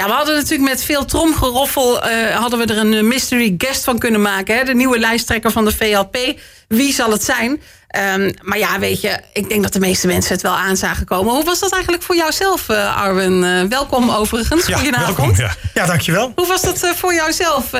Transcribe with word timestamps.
Ja, 0.00 0.06
we 0.06 0.12
hadden 0.12 0.34
natuurlijk 0.34 0.70
met 0.70 0.84
veel 0.84 1.04
tromgeroffel 1.04 2.06
uh, 2.06 2.36
hadden 2.36 2.58
we 2.58 2.74
er 2.74 2.78
een 2.78 3.08
mystery 3.08 3.54
guest 3.58 3.84
van 3.84 3.98
kunnen 3.98 4.20
maken. 4.20 4.56
Hè? 4.56 4.64
De 4.64 4.74
nieuwe 4.74 4.98
lijsttrekker 4.98 5.50
van 5.50 5.64
de 5.64 5.72
VLP. 5.72 6.40
Wie 6.68 6.92
zal 6.92 7.10
het 7.10 7.24
zijn? 7.24 7.50
Um, 7.50 8.34
maar 8.42 8.58
ja, 8.58 8.78
weet 8.78 9.00
je, 9.00 9.20
ik 9.32 9.48
denk 9.48 9.62
dat 9.62 9.72
de 9.72 9.80
meeste 9.80 10.06
mensen 10.06 10.32
het 10.32 10.42
wel 10.42 10.56
aan 10.56 10.76
zagen 10.76 11.06
komen. 11.06 11.34
Hoe 11.34 11.44
was 11.44 11.60
dat 11.60 11.72
eigenlijk 11.72 12.02
voor 12.02 12.16
jouzelf, 12.16 12.68
uh, 12.68 12.96
Arwen? 12.96 13.42
Uh, 13.42 13.62
welkom 13.62 14.10
overigens. 14.10 14.66
Ja, 14.66 14.76
Goedenavond. 14.76 15.16
welkom, 15.16 15.36
ja. 15.36 15.54
ja, 15.74 15.86
dankjewel. 15.86 16.32
Hoe 16.34 16.46
was 16.46 16.62
dat 16.62 16.92
voor 16.96 17.14
jouzelf? 17.14 17.70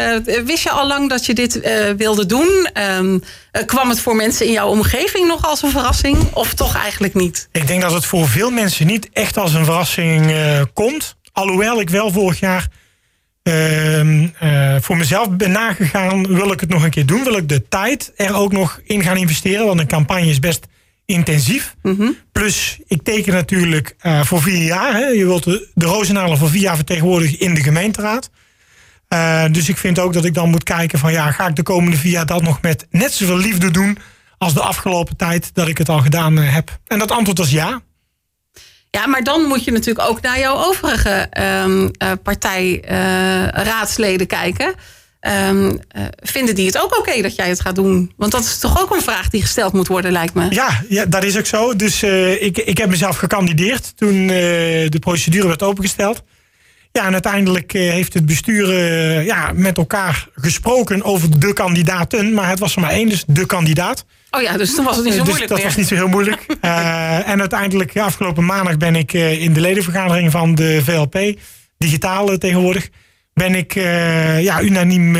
wist 0.44 0.62
je 0.62 0.70
al 0.70 0.86
lang 0.86 1.08
dat 1.08 1.26
je 1.26 1.34
dit 1.34 1.60
wilde 1.96 2.26
doen? 2.26 2.68
Um, 2.98 3.22
kwam 3.66 3.88
het 3.88 4.00
voor 4.00 4.16
mensen 4.16 4.46
in 4.46 4.52
jouw 4.52 4.68
omgeving 4.68 5.28
nog 5.28 5.46
als 5.46 5.62
een 5.62 5.70
verrassing? 5.70 6.18
Of 6.32 6.54
toch 6.54 6.76
eigenlijk 6.76 7.14
niet? 7.14 7.48
Ik 7.52 7.66
denk 7.66 7.82
dat 7.82 7.92
het 7.92 8.04
voor 8.04 8.28
veel 8.28 8.50
mensen 8.50 8.86
niet 8.86 9.08
echt 9.12 9.36
als 9.36 9.54
een 9.54 9.64
verrassing 9.64 10.34
komt. 10.72 11.16
Alhoewel 11.34 11.80
ik 11.80 11.90
wel 11.90 12.10
vorig 12.10 12.40
jaar 12.40 12.68
uh, 13.42 14.22
uh, 14.22 14.76
voor 14.80 14.96
mezelf 14.96 15.30
ben 15.30 15.50
nagegaan, 15.50 16.26
wil 16.26 16.52
ik 16.52 16.60
het 16.60 16.68
nog 16.68 16.84
een 16.84 16.90
keer 16.90 17.06
doen? 17.06 17.24
Wil 17.24 17.36
ik 17.36 17.48
de 17.48 17.68
tijd 17.68 18.12
er 18.16 18.34
ook 18.34 18.52
nog 18.52 18.80
in 18.84 19.02
gaan 19.02 19.16
investeren? 19.16 19.66
Want 19.66 19.80
een 19.80 19.86
campagne 19.86 20.26
is 20.26 20.38
best 20.38 20.66
intensief. 21.04 21.74
Mm 21.82 21.96
-hmm. 21.96 22.16
Plus, 22.32 22.78
ik 22.86 23.02
teken 23.02 23.32
natuurlijk 23.32 23.96
uh, 24.02 24.24
voor 24.24 24.42
vier 24.42 24.62
jaar. 24.62 24.94
Hè. 24.94 25.06
Je 25.06 25.24
wilt 25.24 25.44
de, 25.44 25.68
de 25.74 25.84
Rozenalen 25.84 26.38
voor 26.38 26.48
vier 26.48 26.60
jaar 26.60 26.76
vertegenwoordigen 26.76 27.40
in 27.40 27.54
de 27.54 27.62
gemeenteraad. 27.62 28.30
Uh, 29.08 29.44
dus 29.50 29.68
ik 29.68 29.76
vind 29.76 29.98
ook 29.98 30.12
dat 30.12 30.24
ik 30.24 30.34
dan 30.34 30.50
moet 30.50 30.62
kijken 30.62 30.98
van 30.98 31.12
ja, 31.12 31.30
ga 31.30 31.46
ik 31.46 31.56
de 31.56 31.62
komende 31.62 31.96
vier 31.96 32.12
jaar 32.12 32.26
dat 32.26 32.42
nog 32.42 32.60
met 32.60 32.86
net 32.90 33.12
zoveel 33.12 33.38
liefde 33.38 33.70
doen 33.70 33.98
als 34.38 34.54
de 34.54 34.60
afgelopen 34.60 35.16
tijd 35.16 35.50
dat 35.54 35.68
ik 35.68 35.78
het 35.78 35.88
al 35.88 36.00
gedaan 36.00 36.36
heb? 36.36 36.78
En 36.86 36.98
dat 36.98 37.10
antwoord 37.10 37.38
was 37.38 37.50
ja. 37.50 37.82
Ja, 38.94 39.06
maar 39.06 39.22
dan 39.22 39.42
moet 39.42 39.64
je 39.64 39.70
natuurlijk 39.70 40.08
ook 40.08 40.20
naar 40.20 40.38
jouw 40.38 40.56
overige 40.56 41.28
um, 41.64 41.82
uh, 41.82 42.12
partijraadsleden 42.22 44.20
uh, 44.20 44.40
kijken. 44.40 44.74
Um, 45.48 45.66
uh, 45.66 45.76
vinden 46.22 46.54
die 46.54 46.66
het 46.66 46.78
ook 46.78 46.98
oké 46.98 47.22
dat 47.22 47.34
jij 47.34 47.48
het 47.48 47.60
gaat 47.60 47.74
doen? 47.74 48.12
Want 48.16 48.32
dat 48.32 48.40
is 48.40 48.58
toch 48.58 48.82
ook 48.82 48.94
een 48.94 49.02
vraag 49.02 49.28
die 49.28 49.40
gesteld 49.40 49.72
moet 49.72 49.88
worden, 49.88 50.12
lijkt 50.12 50.34
me. 50.34 50.46
Ja, 50.50 50.82
ja 50.88 51.06
dat 51.06 51.24
is 51.24 51.38
ook 51.38 51.46
zo. 51.46 51.76
Dus 51.76 52.02
ik, 52.02 52.58
ik 52.58 52.78
heb 52.78 52.88
mezelf 52.88 53.16
gekandideerd 53.16 53.96
toen 53.96 54.26
de 54.26 54.98
procedure 55.00 55.46
werd 55.46 55.62
opengesteld. 55.62 56.22
Ja, 56.92 57.06
en 57.06 57.12
uiteindelijk 57.12 57.72
heeft 57.72 58.14
het 58.14 58.26
bestuur 58.26 58.72
ja, 59.22 59.52
met 59.54 59.76
elkaar 59.76 60.28
gesproken 60.34 61.02
over 61.02 61.40
de 61.40 61.52
kandidaten. 61.52 62.34
Maar 62.34 62.48
het 62.48 62.58
was 62.58 62.74
er 62.74 62.80
maar 62.80 62.90
één, 62.90 63.08
dus 63.08 63.24
de 63.26 63.46
kandidaat. 63.46 64.04
Oh 64.34 64.42
ja, 64.42 64.56
dus 64.56 64.74
toen 64.74 64.84
was 64.84 64.96
het 64.96 65.04
niet 65.04 65.14
zo 65.14 65.18
dus 65.18 65.28
moeilijk 65.28 65.50
dat 65.50 65.58
meer. 65.58 65.66
was 65.66 65.76
niet 65.76 65.86
zo 65.88 65.94
heel 65.94 66.08
moeilijk. 66.08 66.46
uh, 66.64 67.28
en 67.32 67.40
uiteindelijk, 67.40 67.98
afgelopen 67.98 68.44
maandag 68.44 68.76
ben 68.76 68.96
ik 68.96 69.12
uh, 69.12 69.42
in 69.42 69.52
de 69.52 69.60
ledenvergadering 69.60 70.30
van 70.30 70.54
de 70.54 70.80
VLP, 70.84 71.38
digitaal 71.78 72.30
uh, 72.30 72.36
tegenwoordig, 72.36 72.88
ben 73.34 73.54
ik 73.54 73.74
ja, 74.40 74.62
unaniem 74.62 75.16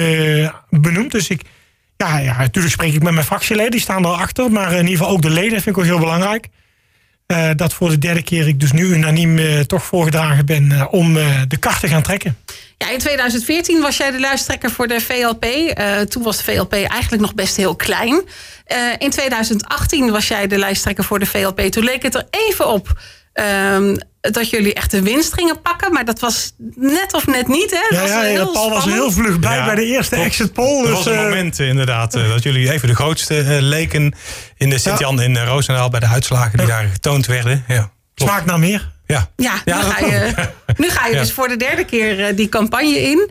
benoemd. 0.71 1.13
Dus 1.13 1.29
ik, 1.29 1.43
ja, 1.97 2.19
ja, 2.19 2.39
natuurlijk 2.39 2.75
spreek 2.75 2.95
ik 2.95 3.03
met 3.03 3.13
mijn 3.13 3.27
fractieleden, 3.27 3.71
die 3.71 3.81
staan 3.81 4.05
erachter. 4.05 4.51
Maar 4.51 4.73
in 4.73 4.79
ieder 4.79 4.97
geval 4.97 5.13
ook 5.13 5.23
de 5.23 5.31
leden 5.31 5.63
vind 5.63 5.77
ik 5.77 5.79
ook 5.79 5.89
heel 5.89 5.99
belangrijk. 5.99 6.49
Dat 7.57 7.73
voor 7.73 7.89
de 7.89 7.99
derde 7.99 8.23
keer 8.23 8.49
ik 8.49 8.61
dus 8.61 8.73
nu 8.73 8.85
unaniem 8.85 9.67
toch 9.67 9.85
voorgedragen 9.85 10.47
ben 10.47 10.91
om 10.91 11.15
de 11.49 11.57
kar 11.59 11.81
te 11.81 11.89
gaan 11.89 12.03
trekken. 12.03 12.37
Ja, 12.79 12.91
in 12.91 12.99
2014 12.99 13.81
was 13.81 13.97
jij 13.97 14.11
de 14.11 14.21
luistrekker 14.21 14.71
voor 14.71 14.89
de 14.89 15.01
VLP. 15.01 15.45
Uh, 15.45 16.01
toen 16.01 16.23
was 16.23 16.37
de 16.37 16.43
VLP 16.43 16.73
eigenlijk 16.73 17.23
nog 17.23 17.35
best 17.35 17.57
heel 17.57 17.77
klein. 17.77 18.13
Uh, 18.13 18.93
in 18.99 19.11
2018 19.11 20.11
was 20.11 20.29
jij 20.29 20.47
de 20.47 20.59
lijsttrekker 20.59 21.05
voor 21.05 21.19
de 21.19 21.27
VLP. 21.27 21.61
Toen 21.61 21.85
leek 21.85 22.03
het 22.03 22.15
er 22.15 22.27
even 22.31 22.69
op 22.69 23.01
um, 23.35 23.97
dat 24.31 24.51
jullie 24.51 24.75
echt 24.75 24.91
de 24.91 25.03
winst 25.03 25.33
gingen 25.33 25.61
pakken. 25.61 25.93
Maar 25.93 26.05
dat 26.05 26.21
was 26.21 26.53
net 26.75 27.15
of 27.15 27.27
net 27.27 27.49
niet. 27.49 27.71
Hè? 27.71 27.97
Dat 27.97 27.99
ja, 27.99 28.01
was 28.01 28.11
ja, 28.11 28.25
ja, 28.25 28.45
Paul 28.45 28.71
was 28.71 28.85
heel 28.85 29.11
vlug 29.11 29.39
bij 29.39 29.57
ja, 29.57 29.65
bij 29.65 29.75
de 29.75 29.85
eerste 29.85 30.15
top. 30.15 30.25
exit 30.25 30.53
poll. 30.53 30.81
Dus, 30.83 30.89
er 30.89 30.95
was 30.95 31.07
een 31.07 31.13
uh, 31.13 31.23
moment 31.23 31.59
inderdaad 31.59 32.17
uh, 32.17 32.29
dat 32.29 32.43
jullie 32.43 32.73
even 32.73 32.89
de 32.89 32.95
grootste 32.95 33.39
uh, 33.39 33.47
leken 33.61 34.15
in 34.57 34.71
de 34.71 34.79
Sint-Jan 34.79 35.23
in 35.23 35.37
Roosendaal 35.37 35.89
bij 35.89 36.01
de 36.01 36.07
uitslagen 36.07 36.59
die 36.59 36.67
daar 36.67 36.89
getoond 36.93 37.27
werden. 37.27 37.65
Ja, 37.69 37.91
Smaakt 38.15 38.47
naar 38.47 38.59
meer. 38.59 38.93
Ja, 39.07 39.31
ja, 39.37 39.63
nu, 39.65 39.73
ga 39.73 40.07
je, 40.07 40.33
nu 40.77 40.89
ga 40.89 41.07
je 41.07 41.17
dus 41.17 41.33
voor 41.33 41.49
de 41.49 41.57
derde 41.57 41.85
keer 41.85 42.19
uh, 42.19 42.37
die 42.37 42.49
campagne 42.49 43.01
in. 43.01 43.31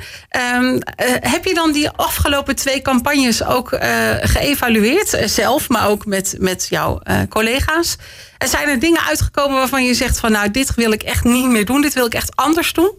Um, 0.57 0.73
uh, 0.73 0.79
heb 1.19 1.45
je 1.45 1.53
dan 1.53 1.71
die 1.71 1.89
afgelopen 1.89 2.55
twee 2.55 2.81
campagnes 2.81 3.43
ook 3.43 3.71
uh, 3.71 3.79
geëvalueerd? 4.21 5.21
zelf, 5.25 5.69
maar 5.69 5.87
ook 5.87 6.05
met, 6.05 6.35
met 6.39 6.67
jouw 6.69 7.01
collega's. 7.29 7.97
En 8.37 8.47
zijn 8.47 8.67
er 8.67 8.79
dingen 8.79 9.01
uitgekomen 9.01 9.57
waarvan 9.57 9.85
je 9.85 9.93
zegt 9.93 10.19
van 10.19 10.31
nou, 10.31 10.51
dit 10.51 10.73
wil 10.75 10.91
ik 10.91 11.03
echt 11.03 11.23
niet 11.23 11.49
meer 11.49 11.65
doen. 11.65 11.81
Dit 11.81 11.93
wil 11.93 12.05
ik 12.05 12.13
echt 12.13 12.35
anders 12.35 12.73
doen? 12.73 12.91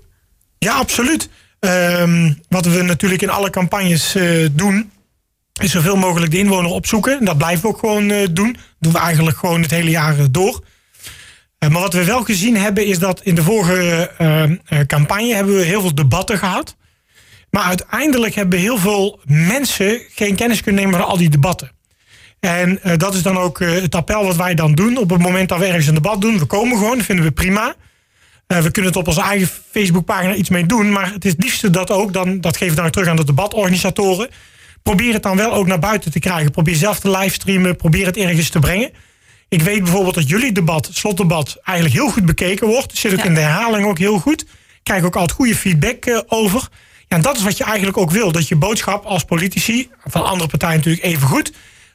Ja, 0.58 0.72
absoluut. 0.72 1.28
Um, 1.60 2.40
wat 2.48 2.66
we 2.66 2.82
natuurlijk 2.82 3.22
in 3.22 3.30
alle 3.30 3.50
campagnes 3.50 4.16
doen, 4.52 4.90
is 5.60 5.70
zoveel 5.70 5.96
mogelijk 5.96 6.30
de 6.30 6.38
inwoner 6.38 6.70
opzoeken. 6.70 7.18
En 7.18 7.24
dat 7.24 7.38
blijven 7.38 7.62
we 7.62 7.68
ook 7.68 7.78
gewoon 7.78 8.08
doen. 8.08 8.52
Dat 8.52 8.72
doen 8.78 8.92
we 8.92 8.98
eigenlijk 8.98 9.36
gewoon 9.36 9.62
het 9.62 9.70
hele 9.70 9.90
jaar 9.90 10.16
door. 10.30 10.64
Maar 11.68 11.80
wat 11.80 11.92
we 11.92 12.04
wel 12.04 12.22
gezien 12.22 12.56
hebben 12.56 12.86
is 12.86 12.98
dat 12.98 13.20
in 13.22 13.34
de 13.34 13.42
vorige 13.42 14.10
uh, 14.20 14.80
campagne 14.86 15.34
hebben 15.34 15.56
we 15.56 15.62
heel 15.62 15.80
veel 15.80 15.94
debatten 15.94 16.38
gehad. 16.38 16.76
Maar 17.50 17.62
uiteindelijk 17.62 18.34
hebben 18.34 18.58
heel 18.58 18.78
veel 18.78 19.20
mensen 19.24 20.00
geen 20.14 20.34
kennis 20.34 20.62
kunnen 20.62 20.82
nemen 20.84 21.00
van 21.00 21.08
al 21.08 21.16
die 21.16 21.28
debatten. 21.28 21.70
En 22.40 22.80
dat 22.96 23.14
is 23.14 23.22
dan 23.22 23.38
ook 23.38 23.58
het 23.58 23.94
appel 23.94 24.24
wat 24.24 24.36
wij 24.36 24.54
dan 24.54 24.74
doen. 24.74 24.96
Op 24.96 25.10
het 25.10 25.20
moment 25.20 25.48
dat 25.48 25.58
we 25.58 25.64
ergens 25.64 25.86
een 25.86 25.94
debat 25.94 26.20
doen, 26.20 26.38
we 26.38 26.44
komen 26.44 26.78
gewoon, 26.78 26.96
dat 26.96 27.06
vinden 27.06 27.24
we 27.24 27.30
prima. 27.30 27.74
We 28.46 28.70
kunnen 28.70 28.90
het 28.90 29.00
op 29.00 29.08
onze 29.08 29.22
eigen 29.22 29.48
Facebookpagina 29.70 30.34
iets 30.34 30.48
mee 30.48 30.66
doen. 30.66 30.92
Maar 30.92 31.12
het 31.12 31.24
is 31.24 31.30
het 31.30 31.42
liefste 31.42 31.70
dat 31.70 31.90
ook, 31.90 32.12
dan, 32.12 32.40
dat 32.40 32.56
geven 32.56 32.74
we 32.74 32.82
dan 32.82 32.90
terug 32.90 33.08
aan 33.08 33.16
de 33.16 33.24
debatorganisatoren. 33.24 34.28
Probeer 34.82 35.12
het 35.12 35.22
dan 35.22 35.36
wel 35.36 35.52
ook 35.52 35.66
naar 35.66 35.78
buiten 35.78 36.10
te 36.10 36.18
krijgen. 36.18 36.50
Probeer 36.50 36.74
zelf 36.74 37.00
te 37.00 37.10
livestreamen, 37.10 37.76
probeer 37.76 38.06
het 38.06 38.16
ergens 38.16 38.48
te 38.48 38.58
brengen. 38.58 38.90
Ik 39.48 39.62
weet 39.62 39.82
bijvoorbeeld 39.82 40.14
dat 40.14 40.28
jullie 40.28 40.52
debat, 40.52 40.86
het 40.86 40.96
slotdebat, 40.96 41.58
eigenlijk 41.62 41.96
heel 41.98 42.12
goed 42.12 42.26
bekeken 42.26 42.66
wordt. 42.66 42.98
Zit 42.98 43.12
ook 43.12 43.18
ja. 43.18 43.24
in 43.24 43.34
de 43.34 43.40
herhaling 43.40 43.86
ook 43.86 43.98
heel 43.98 44.18
goed. 44.18 44.44
Krijg 44.82 45.04
ook 45.04 45.16
altijd 45.16 45.38
goede 45.38 45.54
feedback 45.54 46.06
uh, 46.06 46.20
over. 46.26 46.68
Ja, 47.08 47.16
en 47.16 47.22
dat 47.22 47.36
is 47.36 47.42
wat 47.42 47.56
je 47.56 47.64
eigenlijk 47.64 47.96
ook 47.96 48.10
wil. 48.10 48.32
Dat 48.32 48.48
je 48.48 48.56
boodschap 48.56 49.04
als 49.04 49.24
politici, 49.24 49.88
van 50.04 50.24
andere 50.24 50.50
partijen 50.50 50.76
natuurlijk 50.76 51.04
even 51.04 51.28
goed, 51.28 51.52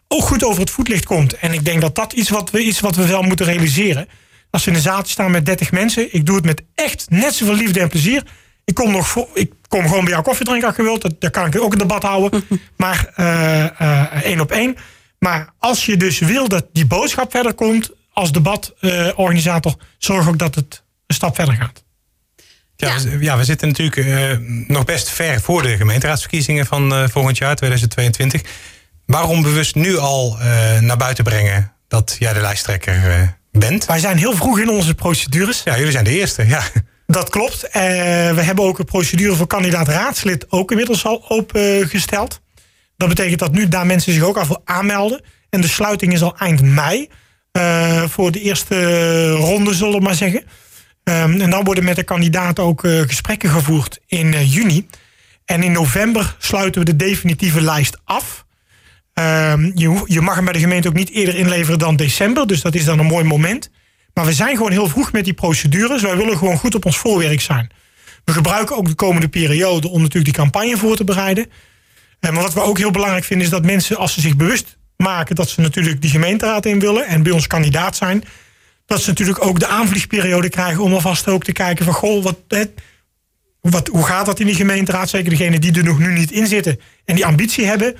ook 0.08 0.24
goed 0.24 0.44
over 0.44 0.62
het 0.62 0.70
voetlicht 0.70 1.06
komt. 1.06 1.34
En 1.34 1.54
ik 1.54 1.66
denk 1.66 1.82
dat 1.82 1.96
dat 1.96 2.14
iets 2.14 2.30
wat 2.30 2.52
we, 2.52 2.64
iets 2.64 2.80
wat 2.80 2.96
we 2.96 3.08
wel 3.08 3.22
moeten 3.22 3.46
realiseren. 3.46 4.08
Als 4.50 4.64
we 4.64 4.70
in 4.70 4.78
een 4.78 4.84
zaaltje 4.84 5.12
staan 5.12 5.32
met 5.32 5.46
30 5.46 5.72
mensen, 5.72 6.14
ik 6.14 6.26
doe 6.26 6.36
het 6.36 6.46
met 6.46 6.62
echt 6.76 7.06
net 7.10 7.34
zoveel 7.34 7.56
liefde 7.56 7.80
en 7.80 7.90
plezier. 7.90 8.24
Ik 8.66 8.76
kom, 8.76 8.92
nog 8.92 9.08
voor, 9.08 9.28
ik 9.34 9.52
kom 9.68 9.82
gewoon 9.88 10.04
bij 10.04 10.12
jou 10.12 10.24
koffie 10.24 10.46
drinken 10.46 10.68
als 10.68 10.78
je 10.78 10.84
wilt. 10.84 11.10
Daar 11.20 11.32
kan 11.32 11.46
ik 11.46 11.62
ook 11.62 11.72
een 11.72 11.78
debat 11.78 12.04
houden. 12.04 12.44
maar 12.78 13.14
uh, 13.18 13.66
uh, 13.82 14.24
één 14.24 14.40
op 14.40 14.52
één. 14.52 14.76
Maar 15.20 15.54
als 15.58 15.86
je 15.86 15.98
dus 15.98 16.20
wil 16.20 16.48
dat 16.48 16.66
die 16.74 16.86
boodschap 16.86 17.32
verder 17.32 17.54
komt, 17.54 17.92
als 18.14 18.32
debatorganisator, 18.32 19.76
uh, 19.78 19.84
zorg 19.98 20.28
ook 20.28 20.38
dat 20.40 20.56
het 20.56 20.84
een 21.08 21.16
stap 21.16 21.36
verder 21.36 21.56
gaat. 21.56 21.84
Ja, 22.76 22.96
ja. 22.96 23.02
We, 23.02 23.24
ja 23.24 23.38
we, 23.38 23.44
zitten 23.44 23.68
natuurlijk 23.68 23.96
uh, 23.96 24.38
nog 24.68 24.86
best 24.86 25.10
ver 25.10 25.42
voor 25.42 25.62
de 25.62 25.78
gemeenteraadsverkiezingen 25.78 26.66
van 26.66 26.94
uh, 26.94 27.08
volgend 27.08 27.38
jaar, 27.38 27.56
2022. 27.56 28.42
Waarom 29.06 29.42
bewust 29.42 29.76
nu 29.76 29.98
al 29.98 30.38
naar 30.80 30.98
buiten 30.98 31.24
brengen 31.24 31.74
dat 31.88 32.16
jij 32.20 32.34
de 32.34 32.42
lijsttrekker 32.42 33.38
bent? 33.52 33.86
Wij 33.86 34.00
zijn 34.00 34.18
heel 34.18 34.36
vroeg 34.36 34.60
in 34.60 34.70
onze 34.70 34.96
procedures. 34.96 35.62
Ja, 35.64 35.78
jullie 35.78 35.92
zijn 35.92 36.04
de 36.04 36.20
eerste, 36.20 36.48
ja. 36.48 36.64
Dat 37.08 37.30
klopt. 37.30 37.62
we 37.72 38.42
hebben 38.42 38.66
ook 38.66 38.80
een 38.80 38.86
procedure 38.86 39.36
voor 39.36 39.48
kandidaat 39.48 39.88
raadslid 39.88 40.52
ook 40.52 40.72
inmiddels 40.72 41.06
al 41.06 41.30
opengesteld. 41.30 42.42
Dat 43.00 43.10
betekent 43.10 43.40
dat 43.40 43.52
nu 43.52 43.68
daar 43.68 43.86
mensen 43.86 44.14
zich 44.14 44.24
ook 44.24 44.38
al 44.38 44.62
aanmelden. 44.66 45.22
En 45.50 45.62
de 45.62 45.68
sluiting 45.68 46.14
is 46.14 46.22
al 46.22 46.38
eind 46.38 46.62
mei. 46.62 47.10
Uh, 47.58 48.04
voor 48.04 48.32
de 48.32 48.42
eerste 48.42 49.32
ronde, 49.32 49.74
zullen 49.74 49.98
we 49.98 50.04
maar 50.04 50.16
zeggen. 50.16 50.44
Um, 51.04 51.42
en 51.42 51.50
dan 51.50 51.64
worden 51.64 51.84
met 51.84 51.96
de 51.96 52.04
kandidaten 52.04 52.64
ook 52.64 52.84
uh, 52.84 53.02
gesprekken 53.02 53.50
gevoerd 53.50 54.00
in 54.06 54.26
uh, 54.34 54.54
juni. 54.54 54.88
En 55.46 55.64
in 55.64 55.72
november 55.72 56.36
sluiten 56.38 56.82
we 56.82 56.86
de 56.86 56.96
definitieve 56.96 57.62
lijst 57.62 57.98
af. 58.04 58.46
Um, 59.14 59.72
je, 59.76 60.04
je 60.06 60.22
mag 60.22 60.36
hem 60.36 60.44
bij 60.44 60.54
de 60.54 60.60
gemeente 60.60 60.88
ook 60.88 60.94
niet 60.94 61.12
eerder 61.12 61.36
inleveren 61.36 61.80
dan 61.80 61.96
december. 61.96 62.48
Dus 62.48 62.62
dat 62.62 62.76
is 62.76 62.86
dan 62.86 63.00
een 63.00 63.06
mooi 63.06 63.24
moment. 63.24 63.70
Maar 64.14 64.26
we 64.26 64.34
zijn 64.34 64.56
gewoon 64.56 64.72
heel 64.72 64.90
vroeg 64.90 65.12
met 65.12 65.24
die 65.24 65.34
procedures. 65.34 66.02
Wij 66.02 66.18
willen 66.18 66.38
gewoon 66.38 66.58
goed 66.58 66.76
op 66.76 66.86
ons 66.86 66.98
voorwerk 66.98 67.42
zijn. 67.42 67.70
We 68.26 68.34
gebruiken 68.34 68.76
ook 68.76 68.88
de 68.88 68.96
komende 68.96 69.28
periode 69.28 69.88
om 69.88 70.02
natuurlijk 70.02 70.34
die 70.34 70.44
campagne 70.44 70.78
voor 70.78 70.96
te 70.96 71.04
bereiden. 71.04 71.46
Maar 72.20 72.34
wat 72.34 72.54
we 72.54 72.62
ook 72.62 72.78
heel 72.78 72.92
belangrijk 72.92 73.24
vinden 73.24 73.46
is 73.46 73.52
dat 73.52 73.66
mensen, 73.66 73.98
als 73.98 74.14
ze 74.14 74.22
zich 74.22 74.36
bewust 74.36 74.78
maken 74.98 75.36
dat 75.36 75.50
ze 75.50 75.62
natuurlijk 75.62 76.02
die 76.02 76.10
gemeenteraad 76.10 76.66
in 76.66 76.80
willen 76.80 77.08
en 77.08 77.24
bij 77.24 77.32
ons 77.32 77.48
kandidaat 77.48 77.96
zijn, 77.96 78.24
dat 78.86 79.02
ze 79.02 79.10
natuurlijk 79.10 79.46
ook 79.46 79.60
de 79.60 79.68
aanvliegperiode 79.68 80.50
krijgen 80.50 80.84
om 80.84 80.94
alvast 80.94 81.28
ook 81.28 81.44
te 81.44 81.52
kijken 81.52 81.86
van 81.86 81.94
goh, 81.94 82.24
wat, 82.24 82.38
wat, 83.62 83.88
hoe 83.88 84.06
gaat 84.06 84.26
dat 84.26 84.40
in 84.40 84.46
die 84.46 84.56
gemeenteraad? 84.56 85.10
Zeker 85.10 85.30
degenen 85.30 85.62
die 85.62 85.78
er 85.78 85.84
nog 85.84 86.00
nu 86.00 86.14
niet 86.14 86.32
in 86.32 86.48
zitten 86.48 86.80
en 87.06 87.16
die 87.16 87.26
ambitie 87.26 87.66
hebben. 87.66 87.96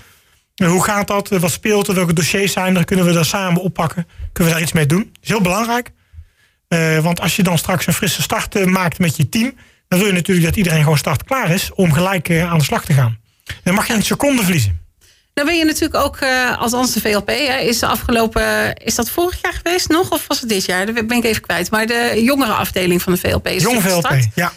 Hoe 0.56 0.84
gaat 0.84 1.08
dat? 1.08 1.30
Wat 1.30 1.52
speelt 1.52 1.88
er? 1.88 1.94
Welke 1.94 2.14
dossiers 2.14 2.52
zijn 2.52 2.78
er? 2.78 2.86
Kunnen 2.86 3.06
we 3.06 3.12
daar 3.12 3.26
samen 3.26 3.62
oppakken? 3.62 4.08
Kunnen 4.32 4.54
we 4.54 4.58
daar 4.60 4.68
iets 4.68 4.72
mee 4.72 4.86
doen? 4.86 5.00
Dat 5.00 5.22
is 5.22 5.30
heel 5.30 5.42
belangrijk. 5.42 5.92
Uh, 6.70 7.00
want 7.00 7.22
als 7.22 7.36
je 7.36 7.44
dan 7.44 7.58
straks 7.58 7.88
een 7.88 7.94
frisse 7.94 8.22
start 8.22 8.56
uh, 8.56 8.66
maakt 8.66 9.00
met 9.00 9.16
je 9.16 9.30
team, 9.30 9.54
dan 9.88 10.00
wil 10.00 10.08
je 10.08 10.14
natuurlijk 10.14 10.48
dat 10.48 10.56
iedereen 10.56 10.84
gewoon 10.84 10.98
startklaar 10.98 11.52
is 11.52 11.74
om 11.74 11.94
gelijk 11.94 12.32
aan 12.32 12.58
de 12.58 12.64
slag 12.64 12.86
te 12.86 12.94
gaan. 12.94 13.18
Dan 13.64 13.74
mag 13.74 13.88
je 13.88 13.94
een 13.94 14.04
seconde 14.04 14.42
verliezen. 14.44 14.88
Dan 15.34 15.46
ben 15.48 15.58
je 15.58 15.66
natuurlijk 15.66 16.06
ook, 16.06 16.20
uh, 16.22 16.58
althans 16.58 16.94
de 16.94 17.02
VLP, 17.02 17.28
hè, 17.28 17.58
is 17.58 17.80
de 17.80 17.86
afgelopen, 17.86 18.76
is 18.76 18.96
dat 18.96 19.10
vorig 19.10 19.42
jaar 19.42 19.54
geweest 19.64 19.90
nog? 19.90 20.10
Of 20.10 20.28
was 20.28 20.40
het 20.40 20.50
dit 20.50 20.66
jaar? 20.66 20.86
Dat 20.86 21.08
ben 21.08 21.18
ik 21.18 21.24
even 21.24 21.42
kwijt. 21.42 21.72
Maar 21.72 21.86
de 21.86 22.22
jongere 22.24 22.52
afdeling 22.52 23.02
van 23.02 23.14
de 23.14 23.20
VLP 23.20 23.48
is 23.48 23.62
Jong 23.62 23.82
VLP, 23.82 24.20
ja. 24.36 24.54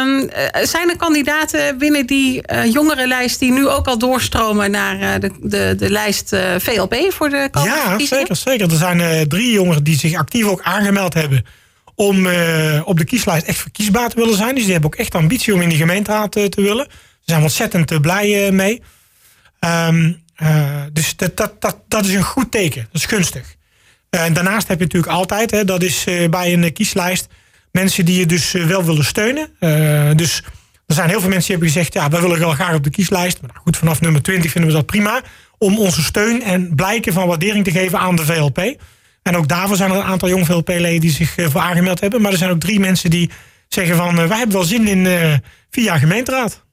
Um, 0.00 0.30
zijn 0.62 0.90
er 0.90 0.96
kandidaten 0.96 1.78
binnen 1.78 2.06
die 2.06 2.42
uh, 2.52 2.72
jongerenlijst 2.72 3.38
die 3.38 3.52
nu 3.52 3.68
ook 3.68 3.86
al 3.86 3.98
doorstromen 3.98 4.70
naar 4.70 5.00
uh, 5.00 5.10
de, 5.20 5.30
de, 5.40 5.74
de 5.78 5.90
lijst 5.90 6.32
uh, 6.32 6.40
VLP 6.58 6.96
voor 7.08 7.28
de 7.28 7.48
komende 7.50 7.76
Ja, 7.76 8.06
zeker, 8.06 8.36
zeker. 8.36 8.70
Er 8.70 8.76
zijn 8.76 9.28
drie 9.28 9.52
jongeren 9.52 9.84
die 9.84 9.98
zich 9.98 10.14
actief 10.14 10.44
ook 10.44 10.62
aangemeld 10.62 11.14
hebben 11.14 11.46
om 11.94 12.26
op 12.84 12.98
de 12.98 13.04
kieslijst 13.04 13.46
echt 13.46 13.58
verkiesbaar 13.58 14.08
te 14.08 14.16
willen 14.16 14.36
zijn. 14.36 14.54
Dus 14.54 14.64
die 14.64 14.72
hebben 14.72 14.90
ook 14.92 14.98
echt 14.98 15.14
ambitie 15.14 15.54
om 15.54 15.60
in 15.60 15.68
die 15.68 15.78
gemeenteraad 15.78 16.32
te 16.32 16.52
willen. 16.54 16.86
Zijn 17.24 17.42
ontzettend 17.42 18.00
blij 18.00 18.52
mee. 18.52 18.82
Um, 19.60 20.22
dus 20.92 21.16
dat, 21.16 21.36
dat, 21.36 21.60
dat, 21.60 21.78
dat 21.88 22.04
is 22.04 22.14
een 22.14 22.22
goed 22.22 22.50
teken. 22.50 22.88
Dat 22.92 23.02
is 23.02 23.06
gunstig. 23.06 23.54
en 24.10 24.32
daarnaast 24.32 24.68
heb 24.68 24.78
je 24.78 24.84
natuurlijk 24.84 25.12
altijd, 25.12 25.50
hè, 25.50 25.64
dat 25.64 25.82
is 25.82 26.04
bij 26.30 26.52
een 26.52 26.72
kieslijst 26.72 27.28
mensen 27.74 28.04
die 28.04 28.18
je 28.18 28.26
dus 28.26 28.54
eh, 28.54 28.64
wel 28.64 28.84
willen 28.84 29.04
steunen. 29.04 29.48
Uh, 29.60 30.10
dus 30.14 30.42
er 30.86 30.94
zijn 30.94 31.08
heel 31.08 31.20
veel 31.20 31.28
mensen 31.28 31.46
die 31.46 31.56
hebben 31.56 31.68
gezegd... 31.68 31.94
ja, 31.94 32.08
wij 32.08 32.20
willen 32.20 32.38
wel 32.38 32.50
graag 32.50 32.74
op 32.74 32.84
de 32.84 32.90
kieslijst. 32.90 33.42
Maar 33.42 33.50
goed, 33.54 33.76
vanaf 33.76 34.00
nummer 34.00 34.22
20 34.22 34.50
vinden 34.50 34.70
we 34.70 34.76
dat 34.76 34.86
prima... 34.86 35.22
om 35.58 35.78
onze 35.78 36.02
steun 36.02 36.42
en 36.42 36.74
blijken 36.74 37.12
van 37.12 37.26
waardering 37.26 37.64
te 37.64 37.70
geven 37.70 37.98
aan 37.98 38.16
de 38.16 38.24
VLP. 38.24 38.58
En 39.22 39.36
ook 39.36 39.48
daarvoor 39.48 39.76
zijn 39.76 39.90
er 39.90 39.96
een 39.96 40.02
aantal 40.02 40.28
jong 40.28 40.46
VLP-leden... 40.46 41.00
die 41.00 41.10
zich 41.10 41.36
uh, 41.36 41.46
voor 41.48 41.60
aangemeld 41.60 42.00
hebben. 42.00 42.20
Maar 42.20 42.32
er 42.32 42.38
zijn 42.38 42.50
ook 42.50 42.60
drie 42.60 42.80
mensen 42.80 43.10
die 43.10 43.30
zeggen 43.68 43.96
van... 43.96 44.16
wij 44.16 44.38
hebben 44.38 44.56
wel 44.56 44.64
zin 44.64 44.88
in 44.88 45.06
vier 45.70 45.84
jaar 45.84 45.98
gemeenteraad. 45.98 46.64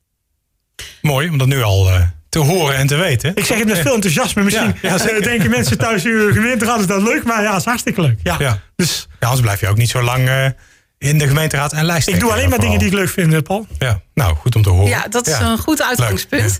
Mooi, 1.02 1.30
om 1.30 1.38
dat 1.38 1.48
nu 1.48 1.62
al 1.62 1.90
te 2.30 2.40
horen 2.40 2.76
en 2.76 2.88
te 2.88 2.96
weten. 2.96 3.32
Ik 3.36 3.46
zeg 3.46 3.58
het 3.58 3.68
met 3.68 3.80
veel 3.80 3.94
enthousiasme. 3.94 4.44
Misschien 4.44 4.76
ja, 4.82 4.98
ja, 4.98 5.20
denken 5.20 5.50
mensen 5.50 5.78
thuis, 5.78 6.04
uw 6.04 6.34
gemeenteraad 6.34 6.80
is 6.80 6.86
dat 6.86 7.02
leuk, 7.02 7.24
maar 7.24 7.42
ja, 7.44 7.50
het 7.50 7.60
is 7.60 7.66
hartstikke 7.66 8.02
leuk. 8.02 8.20
Ja. 8.24 8.36
ja. 8.40 8.60
Dus, 8.76 9.08
ja, 9.10 9.28
anders 9.28 9.42
blijf 9.42 9.60
je 9.60 9.68
ook 9.68 9.78
niet 9.78 9.90
zo 9.90 10.02
lang 10.02 10.54
in 11.02 11.18
de 11.18 11.28
gemeenteraad 11.28 11.74
en 11.74 11.86
lijst. 11.86 12.08
Ik 12.08 12.20
doe 12.20 12.32
alleen 12.32 12.50
maar 12.50 12.60
dingen 12.60 12.80
die 12.80 12.88
ik 12.88 12.94
leuk 12.94 13.10
vind, 13.10 13.34
eh, 13.34 13.40
Paul. 13.40 13.68
Ja, 13.78 14.02
nou, 14.14 14.36
goed 14.36 14.56
om 14.56 14.62
te 14.62 14.70
horen. 14.70 14.90
Ja, 14.90 15.08
dat 15.10 15.28
is 15.28 15.38
een 15.40 15.58
goed 15.58 15.82
uitgangspunt. 15.82 16.60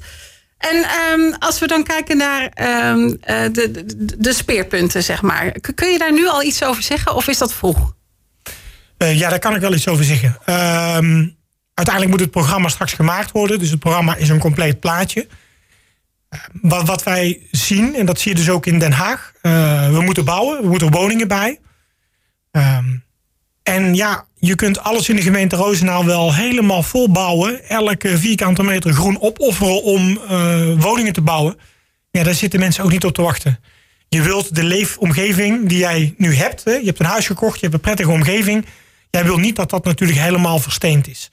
En 0.58 0.86
um, 1.14 1.36
als 1.40 1.60
we 1.60 1.68
dan 1.68 1.84
kijken 1.84 2.18
naar 2.18 2.44
um, 2.90 3.18
de, 3.20 3.52
de, 3.72 4.18
de, 4.18 4.34
speerpunten, 4.34 5.04
zeg 5.04 5.22
maar. 5.22 5.52
Kun 5.76 5.92
je 5.92 5.98
daar 5.98 6.14
nu 6.14 6.28
al 6.28 6.44
iets 6.44 6.64
over 6.64 6.84
zeggen 6.84 7.16
of 7.16 7.28
is 7.28 7.38
dat 7.38 7.54
vroeg? 7.54 7.94
Uh, 8.98 9.20
ja, 9.20 9.30
daar 9.30 9.40
kan 9.40 9.56
ik 9.56 9.62
wel 9.62 9.74
iets 9.74 9.88
over 9.88 10.06
zeggen. 10.06 10.38
Um, 10.96 11.36
uiteindelijk 11.74 12.16
moet 12.16 12.26
het 12.26 12.32
programma 12.32 12.70
straks 12.70 12.94
gemaakt 12.94 13.32
worden. 13.32 13.60
Dus 13.60 13.70
het 13.70 13.80
programma 13.80 14.16
is 14.16 14.30
een 14.30 14.40
compleet 14.40 14.80
plaatje. 14.80 15.28
Wat, 16.62 16.88
wat 16.88 17.04
wij 17.04 17.48
zien, 17.52 17.96
en 17.96 18.06
dat 18.06 18.20
zie 18.20 18.32
je 18.32 18.38
dus 18.38 18.50
ook 18.50 18.66
in 18.66 18.80
Den 18.80 18.92
Haag. 18.92 19.32
Uh, 19.42 19.90
we 19.90 20.02
moeten 20.02 20.26
bouwen, 20.26 20.62
we 20.62 20.68
moeten 20.68 20.92
woningen 20.92 21.28
bij. 21.28 21.60
Um, 22.52 23.04
en 23.64 23.96
ja, 23.96 24.26
je 24.40 24.56
kunt 24.56 24.80
alles 24.80 25.10
in 25.10 25.16
de 25.16 25.22
gemeente 25.22 25.56
Roosendaal 25.56 26.06
wel 26.06 26.34
helemaal 26.34 26.84
volbouwen. 26.84 27.70
Elke 27.70 28.18
vierkante 28.18 28.64
meter 28.64 28.94
groen 28.94 29.22
opofferen 29.22 29.84
om 29.84 30.20
uh, 30.32 30.82
woningen 30.82 31.14
te 31.14 31.22
bouwen. 31.22 31.60
Ja, 32.12 32.24
daar 32.24 32.34
zitten 32.34 32.60
mensen 32.60 32.84
ook 32.84 32.92
niet 32.92 33.06
op 33.06 33.14
te 33.14 33.22
wachten. 33.22 33.60
Je 34.08 34.22
wilt 34.22 34.56
de 34.56 34.64
leefomgeving 34.64 35.68
die 35.70 35.78
jij 35.78 36.14
nu 36.18 36.36
hebt. 36.36 36.64
Hè? 36.64 36.72
Je 36.72 36.86
hebt 36.86 37.00
een 37.00 37.06
huis 37.06 37.26
gekocht, 37.26 37.56
je 37.56 37.62
hebt 37.62 37.74
een 37.74 37.80
prettige 37.80 38.12
omgeving. 38.12 38.66
Jij 39.10 39.24
wilt 39.24 39.40
niet 39.40 39.56
dat 39.56 39.70
dat 39.70 39.84
natuurlijk 39.84 40.20
helemaal 40.20 40.60
versteend 40.60 41.08
is. 41.08 41.30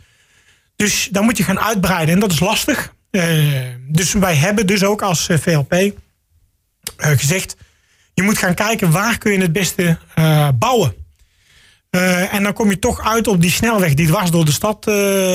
Dus 0.78 1.08
dan 1.10 1.24
moet 1.24 1.36
je 1.36 1.44
gaan 1.44 1.60
uitbreiden 1.60 2.14
en 2.14 2.20
dat 2.20 2.32
is 2.32 2.40
lastig. 2.40 2.94
Uh, 3.10 3.62
dus 3.88 4.12
wij 4.12 4.34
hebben 4.34 4.66
dus 4.66 4.84
ook 4.84 5.02
als 5.02 5.28
eh, 5.28 5.38
VLP 5.38 5.72
uh, 5.72 5.90
gezegd... 6.96 7.56
je 8.14 8.22
moet 8.22 8.38
gaan 8.38 8.54
kijken 8.54 8.90
waar 8.90 9.18
kun 9.18 9.32
je 9.32 9.40
het 9.40 9.52
beste 9.52 9.98
bouwen. 10.58 10.94
En 12.30 12.42
dan 12.42 12.52
kom 12.52 12.70
je 12.70 12.78
toch 12.78 13.00
uit 13.04 13.26
op 13.26 13.40
die 13.40 13.50
snelweg 13.50 13.94
die 13.94 14.06
dwars 14.06 14.30
door 14.30 14.44
de 14.44 14.52
stad 14.52 14.84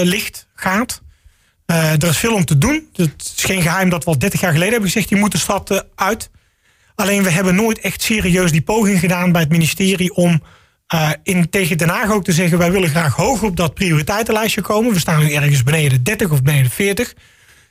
ligt, 0.04 0.48
gaat. 0.56 1.02
Er 1.66 2.08
is 2.08 2.18
veel 2.18 2.34
om 2.34 2.46
te 2.46 2.58
doen. 2.58 2.88
Het 2.94 3.34
is 3.36 3.44
geen 3.44 3.62
geheim 3.62 3.90
dat 3.90 4.04
we 4.04 4.10
al 4.10 4.20
30 4.20 4.40
jaar 4.40 4.52
geleden 4.52 4.72
hebben 4.74 4.92
gezegd... 4.92 5.10
die 5.10 5.18
moet 5.18 5.32
de 5.32 5.38
stad 5.38 5.86
uit. 5.96 6.30
Alleen 6.96 7.24
we 7.24 7.32
hebben 7.32 7.56
nooit 7.56 7.80
echt 7.80 8.02
serieus 8.02 8.52
die 8.52 8.62
poging 8.62 9.00
gedaan 9.00 9.32
bij 9.32 9.42
het 9.42 9.52
ministerie... 9.52 10.14
om 10.14 10.44
in, 11.24 11.50
tegen 11.50 11.78
Den 11.78 11.90
Haag 11.90 12.12
ook 12.12 12.24
te 12.24 12.34
zeggen... 12.34 12.58
wij 12.58 12.72
willen 12.72 12.90
graag 12.90 13.16
hoog 13.16 13.44
op 13.44 13.58
dat 13.58 13.74
prioriteitenlijstje 13.74 14.62
komen. 14.62 14.94
We 14.94 15.00
staan 15.00 15.24
nu 15.24 15.34
ergens 15.34 15.64
beneden 15.64 15.90
de 15.90 16.02
30 16.02 16.30
of 16.30 16.42
beneden 16.42 16.64
de 16.64 16.70
40. 16.70 17.14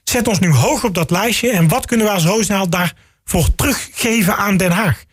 Zet 0.04 0.28
ons 0.28 0.38
nu 0.38 0.52
hoog 0.52 0.84
op 0.84 0.94
dat 0.94 1.10
lijstje. 1.10 1.50
En 1.50 1.68
wat 1.68 1.86
kunnen 1.86 2.06
we 2.06 2.12
als 2.12 2.24
Roosendaal 2.24 2.68
daarvoor 2.68 3.54
teruggeven 3.56 4.36
aan 4.36 4.56
Den 4.56 4.70
Haag? 4.70 5.04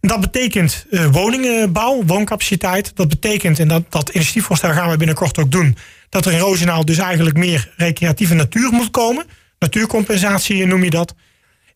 Dat 0.00 0.20
betekent 0.20 0.86
uh, 0.90 1.06
woningenbouw, 1.06 2.02
wooncapaciteit. 2.04 2.96
Dat 2.96 3.08
betekent, 3.08 3.58
en 3.58 3.68
dat, 3.68 3.82
dat 3.88 4.08
initiatiefvoorstel 4.08 4.72
gaan 4.72 4.90
we 4.90 4.96
binnenkort 4.96 5.38
ook 5.38 5.50
doen... 5.50 5.76
dat 6.08 6.26
er 6.26 6.32
in 6.32 6.38
Roosendaal 6.38 6.84
dus 6.84 6.98
eigenlijk 6.98 7.36
meer 7.36 7.72
recreatieve 7.76 8.34
natuur 8.34 8.70
moet 8.72 8.90
komen. 8.90 9.26
Natuurcompensatie 9.58 10.66
noem 10.66 10.84
je 10.84 10.90
dat. 10.90 11.14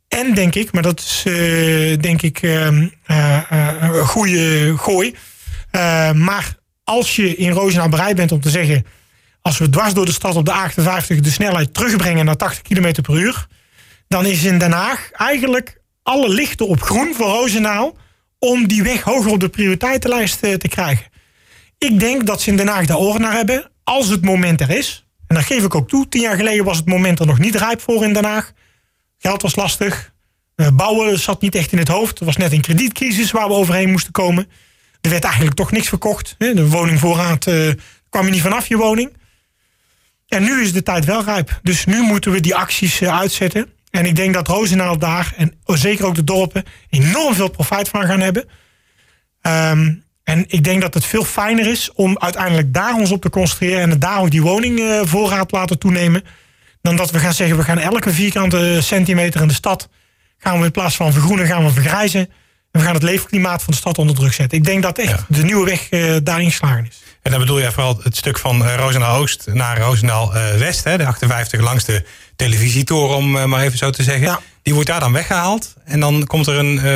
En 0.09 0.35
denk 0.35 0.55
ik, 0.55 0.73
maar 0.73 0.83
dat 0.83 1.01
is 1.01 1.25
uh, 1.27 1.99
denk 2.01 2.23
ik 2.23 2.43
uh, 2.43 2.67
een 3.07 4.07
goede 4.07 4.75
gooi... 4.77 5.15
maar 6.13 6.57
als 6.85 7.17
je 7.17 7.37
in 7.37 7.51
Roosendaal 7.51 7.89
bereid 7.89 8.17
bent 8.17 8.33
om 8.33 8.41
te 8.41 8.51
zeggen... 8.51 8.87
als 9.43 9.59
we 9.59 9.69
dwars 9.69 9.95
door 9.95 10.07
de 10.07 10.13
stad 10.13 10.37
op 10.37 10.45
de 10.45 10.53
A58 10.53 11.21
de 11.21 11.31
snelheid 11.31 11.75
terugbrengen 11.75 12.25
naar 12.25 12.37
80 12.37 12.63
km 12.63 13.01
per 13.03 13.19
uur... 13.19 13.47
dan 14.09 14.27
is 14.27 14.45
in 14.45 14.59
Den 14.59 14.73
Haag 14.73 15.11
eigenlijk 15.13 15.81
alle 16.03 16.29
lichten 16.29 16.69
op 16.69 16.83
groen 16.83 17.15
voor 17.15 17.27
Roosendaal 17.27 17.97
om 18.39 18.69
die 18.69 18.83
weg 18.83 19.03
hoger 19.03 19.31
op 19.31 19.41
de 19.41 19.49
prioriteitenlijst 19.49 20.43
eh, 20.43 20.55
te 20.55 20.69
krijgen. 20.69 21.07
Ik 21.79 22.01
denk 22.01 22.27
dat 22.27 22.41
ze 22.41 22.51
in 22.51 22.57
Den 22.57 22.69
Haag 22.69 22.87
daar 22.87 22.99
oren 22.99 23.21
naar 23.21 23.33
hebben, 23.33 23.71
als 23.85 24.09
het 24.09 24.25
moment 24.25 24.61
er 24.61 24.71
is. 24.71 25.07
En 25.27 25.35
dat 25.35 25.45
geef 25.45 25.65
ik 25.65 25.75
ook 25.75 25.89
toe. 25.89 26.09
Tien 26.09 26.21
jaar 26.21 26.37
geleden 26.37 26.65
was 26.65 26.77
het 26.77 26.87
moment 26.87 27.19
er 27.19 27.27
nog 27.27 27.39
niet 27.39 27.55
rijp 27.55 27.81
voor 27.81 28.05
in 28.05 28.13
Den 28.13 28.25
Haag. 28.25 28.53
Geld 29.19 29.43
was 29.43 29.57
lastig. 29.57 30.13
Eh, 30.55 30.69
bouwen 30.73 31.19
zat 31.19 31.41
niet 31.41 31.55
echt 31.55 31.73
in 31.73 31.79
het 31.79 31.89
hoofd. 31.89 32.19
Er 32.19 32.25
was 32.25 32.37
net 32.37 32.53
een 32.53 32.61
kredietcrisis 32.61 33.31
waar 33.31 33.49
we 33.49 33.55
overheen 33.55 33.91
moesten 33.91 34.13
komen. 34.13 34.49
Er 35.01 35.11
werd 35.11 35.25
eigenlijk 35.25 35.57
toch 35.57 35.73
niks 35.73 35.89
verkocht. 35.89 36.35
De 36.39 36.69
woningvoorraad 36.69 37.47
uh, 37.47 37.73
kwam 38.09 38.25
je 38.25 38.31
niet 38.31 38.43
vanaf 38.43 38.67
je 38.67 38.77
woning. 38.77 39.17
En 40.29 40.43
nu 40.43 40.63
is 40.63 40.73
de 40.73 40.83
tijd 40.83 41.05
wel 41.05 41.25
rijp. 41.25 41.61
Dus 41.63 41.85
nu 41.85 42.01
moeten 42.01 42.33
we 42.33 42.41
die 42.41 42.55
acties 42.55 43.03
uitzetten. 43.03 43.73
En 43.91 44.07
ik 44.07 44.17
denk 44.17 44.35
dat 44.35 44.49
Roosendaal 44.49 44.99
daar, 44.99 45.33
en 45.37 45.61
zeker 45.65 46.07
ook 46.07 46.15
de 46.15 46.25
dorpen, 46.25 46.65
enorm 46.91 47.35
veel 47.35 47.51
profijt 47.51 47.89
van 47.89 48.07
gaan 48.07 48.21
hebben. 48.21 48.49
Um, 49.43 50.03
en 50.25 50.45
ik 50.47 50.65
denk 50.65 50.81
dat 50.81 50.95
het 50.95 51.05
veel 51.05 51.25
fijner 51.25 51.67
is 51.67 51.93
om 51.93 52.19
uiteindelijk 52.19 52.75
daar 52.75 52.95
ons 52.95 53.11
op 53.11 53.23
te 53.23 53.31
concentreren 53.31 53.91
en 53.91 53.99
daar 53.99 54.21
ook 54.21 54.31
die 54.31 54.43
woningvoorraad 54.43 55.53
laten 55.53 55.79
toenemen. 55.79 56.25
Dan 56.83 56.97
dat 56.97 57.11
we 57.11 57.19
gaan 57.19 57.35
zeggen, 57.35 57.57
we 57.57 57.63
gaan 57.63 57.79
elke 57.79 58.13
vierkante 58.13 58.79
centimeter 58.83 59.41
in 59.41 59.49
de 59.49 59.55
stad, 59.55 59.89
gaan 60.39 60.59
we 60.59 60.65
in 60.65 60.71
plaats 60.71 60.97
van 60.97 61.13
vergroenen, 61.13 61.47
gaan 61.47 61.65
we 61.65 61.71
vergrijzen. 61.71 62.31
We 62.79 62.85
gaan 62.85 62.95
het 62.95 63.03
leefklimaat 63.03 63.63
van 63.63 63.73
de 63.73 63.79
stad 63.79 63.99
onder 63.99 64.17
druk 64.17 64.33
zetten. 64.33 64.59
Ik 64.59 64.65
denk 64.65 64.83
dat 64.83 64.99
echt 64.99 65.25
de 65.29 65.43
nieuwe 65.43 65.65
weg 65.65 65.91
uh, 65.91 66.17
daarin 66.23 66.51
geslagen 66.51 66.87
is. 66.87 67.03
En 67.23 67.31
dan 67.31 67.41
bedoel 67.41 67.59
je 67.59 67.73
vooral 67.73 68.01
het 68.03 68.17
stuk 68.17 68.39
van 68.39 68.63
uh, 68.63 68.75
Roosendaal 68.75 69.17
Oost 69.17 69.47
naar 69.53 69.79
Roosendaal 69.79 70.37
uh, 70.37 70.55
West, 70.55 70.85
hè, 70.85 70.97
de 70.97 71.07
58 71.07 71.61
langs 71.61 71.85
de 71.85 72.05
televisietoren, 72.37 73.17
om 73.17 73.49
maar 73.49 73.63
even 73.63 73.79
zo 73.79 73.91
te 73.91 74.03
zeggen. 74.03 74.27
Ja. 74.27 74.41
Die 74.63 74.75
wordt 74.75 74.89
daar 74.89 75.01
dan 75.01 75.13
weggehaald. 75.13 75.75
En 75.85 76.01
dan 76.01 76.27
komt 76.27 76.47
er 76.47 76.59
een, 76.59 76.87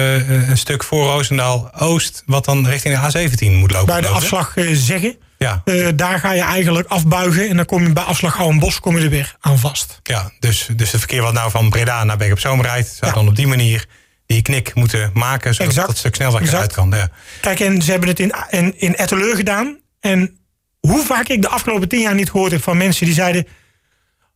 een 0.51 0.59
stuk 0.59 0.85
voor 0.85 1.07
Roosendaal 1.07 1.71
Oost, 1.81 2.23
wat 2.27 2.45
dan 2.45 2.67
richting 2.69 2.99
de 2.99 3.29
A17 3.29 3.53
moet 3.53 3.71
lopen. 3.71 3.87
Bij 3.87 4.01
de 4.01 4.09
afslag 4.09 4.55
zeggen. 4.73 5.17
Ja. 5.39 5.63
daar 5.95 6.19
ga 6.19 6.33
je 6.33 6.43
eigenlijk 6.43 6.89
afbuigen. 6.89 7.49
En 7.49 7.57
dan 7.57 7.65
kom 7.65 7.83
je 7.83 7.93
bij 7.93 8.03
afslag 8.03 8.59
Bos 8.59 8.81
kom 8.81 8.99
je 8.99 9.05
er 9.05 9.11
weer 9.11 9.37
aan 9.41 9.59
vast. 9.59 10.01
Ja, 10.03 10.31
dus, 10.39 10.69
dus 10.77 10.91
het 10.91 11.01
verkeer 11.01 11.23
wat 11.23 11.33
nou 11.33 11.51
van 11.51 11.71
Breda 11.71 12.05
naar 12.05 12.17
Berg 12.17 12.33
op 12.33 12.39
Zoom 12.39 12.63
rijdt, 12.63 12.89
zou 12.89 13.11
ja. 13.11 13.17
dan 13.17 13.29
op 13.29 13.37
die 13.37 13.47
manier 13.47 13.87
die 14.33 14.43
knik 14.43 14.75
moeten 14.75 15.11
maken, 15.15 15.55
zodat 15.55 15.69
exact. 15.69 15.87
dat 15.87 15.97
stuk 15.97 16.15
snel 16.15 16.41
eruit 16.41 16.73
kan. 16.73 16.91
Ja. 16.91 17.11
Kijk, 17.41 17.61
en 17.61 17.83
ze 17.83 17.91
hebben 17.91 18.09
het 18.09 18.21
in, 18.21 18.35
in, 18.51 18.81
in 18.81 18.95
Etteleur 18.97 19.37
gedaan. 19.37 19.79
En 20.01 20.39
hoe 20.81 21.05
vaak 21.05 21.29
ik 21.29 21.43
de 21.43 21.49
afgelopen 21.49 21.89
tien 21.89 22.01
jaar 22.01 22.15
niet 22.15 22.31
gehoord 22.31 22.53
heb 22.53 22.63
van 22.63 22.77
mensen 22.77 23.07
die 23.07 23.15
zeiden 23.15 23.47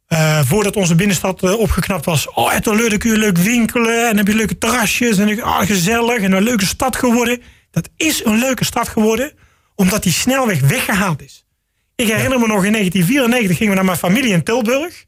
uh, 0.09 0.41
voordat 0.45 0.77
onze 0.77 0.95
binnenstad 0.95 1.43
uh, 1.43 1.59
opgeknapt 1.59 2.05
was. 2.05 2.31
Oh, 2.33 2.53
het 2.53 2.67
leuk, 2.67 2.91
dan 2.91 2.99
kun 2.99 3.11
je 3.11 3.17
leuk 3.17 3.39
winkelen. 3.39 4.09
En 4.09 4.17
heb 4.17 4.27
je 4.27 4.35
leuke 4.35 4.59
terrasjes. 4.59 5.19
En 5.19 5.43
oh, 5.43 5.61
gezellig. 5.61 6.23
En 6.23 6.33
een 6.33 6.43
leuke 6.43 6.67
stad 6.67 6.97
geworden. 6.97 7.43
Dat 7.71 7.89
is 7.97 8.25
een 8.25 8.39
leuke 8.39 8.65
stad 8.65 8.89
geworden. 8.89 9.33
Omdat 9.75 10.03
die 10.03 10.13
snelweg 10.13 10.61
weggehaald 10.61 11.23
is. 11.23 11.45
Ik 11.95 12.07
herinner 12.07 12.39
me 12.39 12.47
nog 12.47 12.65
in 12.65 12.73
1994 12.73 13.57
gingen 13.57 13.73
we 13.73 13.77
naar 13.77 13.85
mijn 13.85 13.99
familie 13.99 14.33
in 14.33 14.43
Tilburg. 14.43 15.05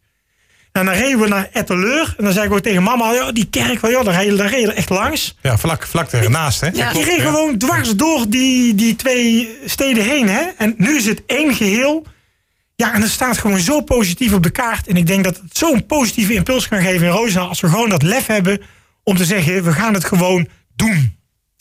En 0.79 0.85
dan 0.85 0.95
reden 0.95 1.19
we 1.21 1.29
naar 1.29 1.49
Etteleur. 1.53 2.15
En 2.19 2.25
dan 2.25 2.33
zei 2.33 2.47
ik 2.47 2.53
ook 2.53 2.61
tegen 2.61 2.83
mama, 2.83 3.13
ja, 3.13 3.33
die 3.33 3.47
kerk, 3.51 3.87
ja, 3.87 4.03
daar 4.03 4.15
reden 4.15 4.37
we 4.37 4.47
reden 4.47 4.77
echt 4.77 4.89
langs. 4.89 5.37
Ja, 5.43 5.59
vlak, 5.59 5.87
vlak 5.87 6.11
ernaast, 6.11 6.61
hè? 6.61 6.69
Ja. 6.73 6.91
Je 6.93 7.05
reed 7.05 7.21
gewoon 7.21 7.59
dwars 7.59 7.97
door 7.97 8.25
die, 8.29 8.75
die 8.75 8.97
twee 8.97 9.59
steden 9.65 10.05
heen, 10.05 10.29
hè? 10.29 10.43
En 10.57 10.75
nu 10.77 10.97
is 10.97 11.07
het 11.07 11.23
één 11.27 11.55
geheel 11.55 12.07
Ja, 12.77 12.95
en 12.95 13.03
het 13.03 13.11
staat 13.11 13.39
gewoon 13.39 13.59
zo 13.59 13.81
positief 13.81 14.33
op 14.33 14.43
de 14.43 14.51
kaart. 14.51 14.87
En 14.87 14.97
ik 14.97 15.07
denk 15.07 15.25
dat 15.25 15.37
het 15.37 15.57
zo'n 15.57 15.87
positieve 15.87 16.35
impuls 16.35 16.69
kan 16.69 16.81
geven 16.81 17.07
in 17.07 17.13
Roosendaal... 17.13 17.49
als 17.49 17.61
we 17.61 17.69
gewoon 17.69 17.89
dat 17.89 18.03
lef 18.03 18.27
hebben 18.27 18.61
om 19.03 19.17
te 19.17 19.25
zeggen, 19.25 19.65
we 19.65 19.73
gaan 19.73 19.95
het 19.95 20.05
gewoon 20.05 20.49
doen. 20.77 21.17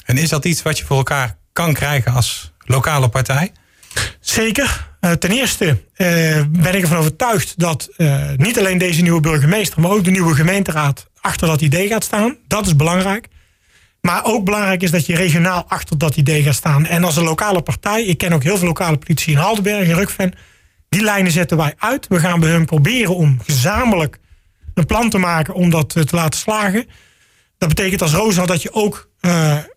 En 0.05 0.17
is 0.17 0.29
dat 0.29 0.45
iets 0.45 0.61
wat 0.61 0.77
je 0.77 0.85
voor 0.85 0.97
elkaar 0.97 1.37
kan 1.53 1.73
krijgen 1.73 2.13
als 2.13 2.51
lokale 2.59 3.09
partij? 3.09 3.51
Zeker. 4.19 4.86
Uh, 5.01 5.11
ten 5.11 5.31
eerste 5.31 5.65
uh, 5.65 6.41
ben 6.49 6.75
ik 6.75 6.81
ervan 6.81 6.97
overtuigd 6.97 7.59
dat 7.59 7.89
uh, 7.97 8.23
niet 8.35 8.59
alleen 8.59 8.77
deze 8.77 9.01
nieuwe 9.01 9.19
burgemeester, 9.19 9.81
maar 9.81 9.91
ook 9.91 10.03
de 10.03 10.11
nieuwe 10.11 10.35
gemeenteraad 10.35 11.09
achter 11.21 11.47
dat 11.47 11.61
idee 11.61 11.87
gaat 11.87 12.03
staan. 12.03 12.37
Dat 12.47 12.65
is 12.65 12.75
belangrijk. 12.75 13.27
Maar 14.01 14.25
ook 14.25 14.45
belangrijk 14.45 14.83
is 14.83 14.91
dat 14.91 15.05
je 15.05 15.15
regionaal 15.15 15.65
achter 15.67 15.97
dat 15.97 16.15
idee 16.15 16.43
gaat 16.43 16.55
staan. 16.55 16.85
En 16.85 17.03
als 17.03 17.15
een 17.15 17.23
lokale 17.23 17.61
partij, 17.61 18.03
ik 18.03 18.17
ken 18.17 18.33
ook 18.33 18.43
heel 18.43 18.57
veel 18.57 18.67
lokale 18.67 18.97
politici 18.97 19.31
in 19.31 19.37
Haldenberg 19.37 19.87
en 19.87 19.95
Rukven, 19.95 20.33
die 20.89 21.01
lijnen 21.01 21.31
zetten 21.31 21.57
wij 21.57 21.73
uit. 21.77 22.07
We 22.07 22.19
gaan 22.19 22.39
bij 22.39 22.49
hun 22.49 22.65
proberen 22.65 23.15
om 23.15 23.39
gezamenlijk 23.45 24.19
een 24.73 24.85
plan 24.85 25.09
te 25.09 25.17
maken 25.17 25.53
om 25.53 25.69
dat 25.69 25.89
te 25.89 26.07
laten 26.11 26.39
slagen. 26.39 26.85
Dat 27.57 27.69
betekent 27.69 28.01
als 28.01 28.13
Rosa 28.13 28.45
dat 28.45 28.61
je 28.61 28.73
ook 28.73 29.09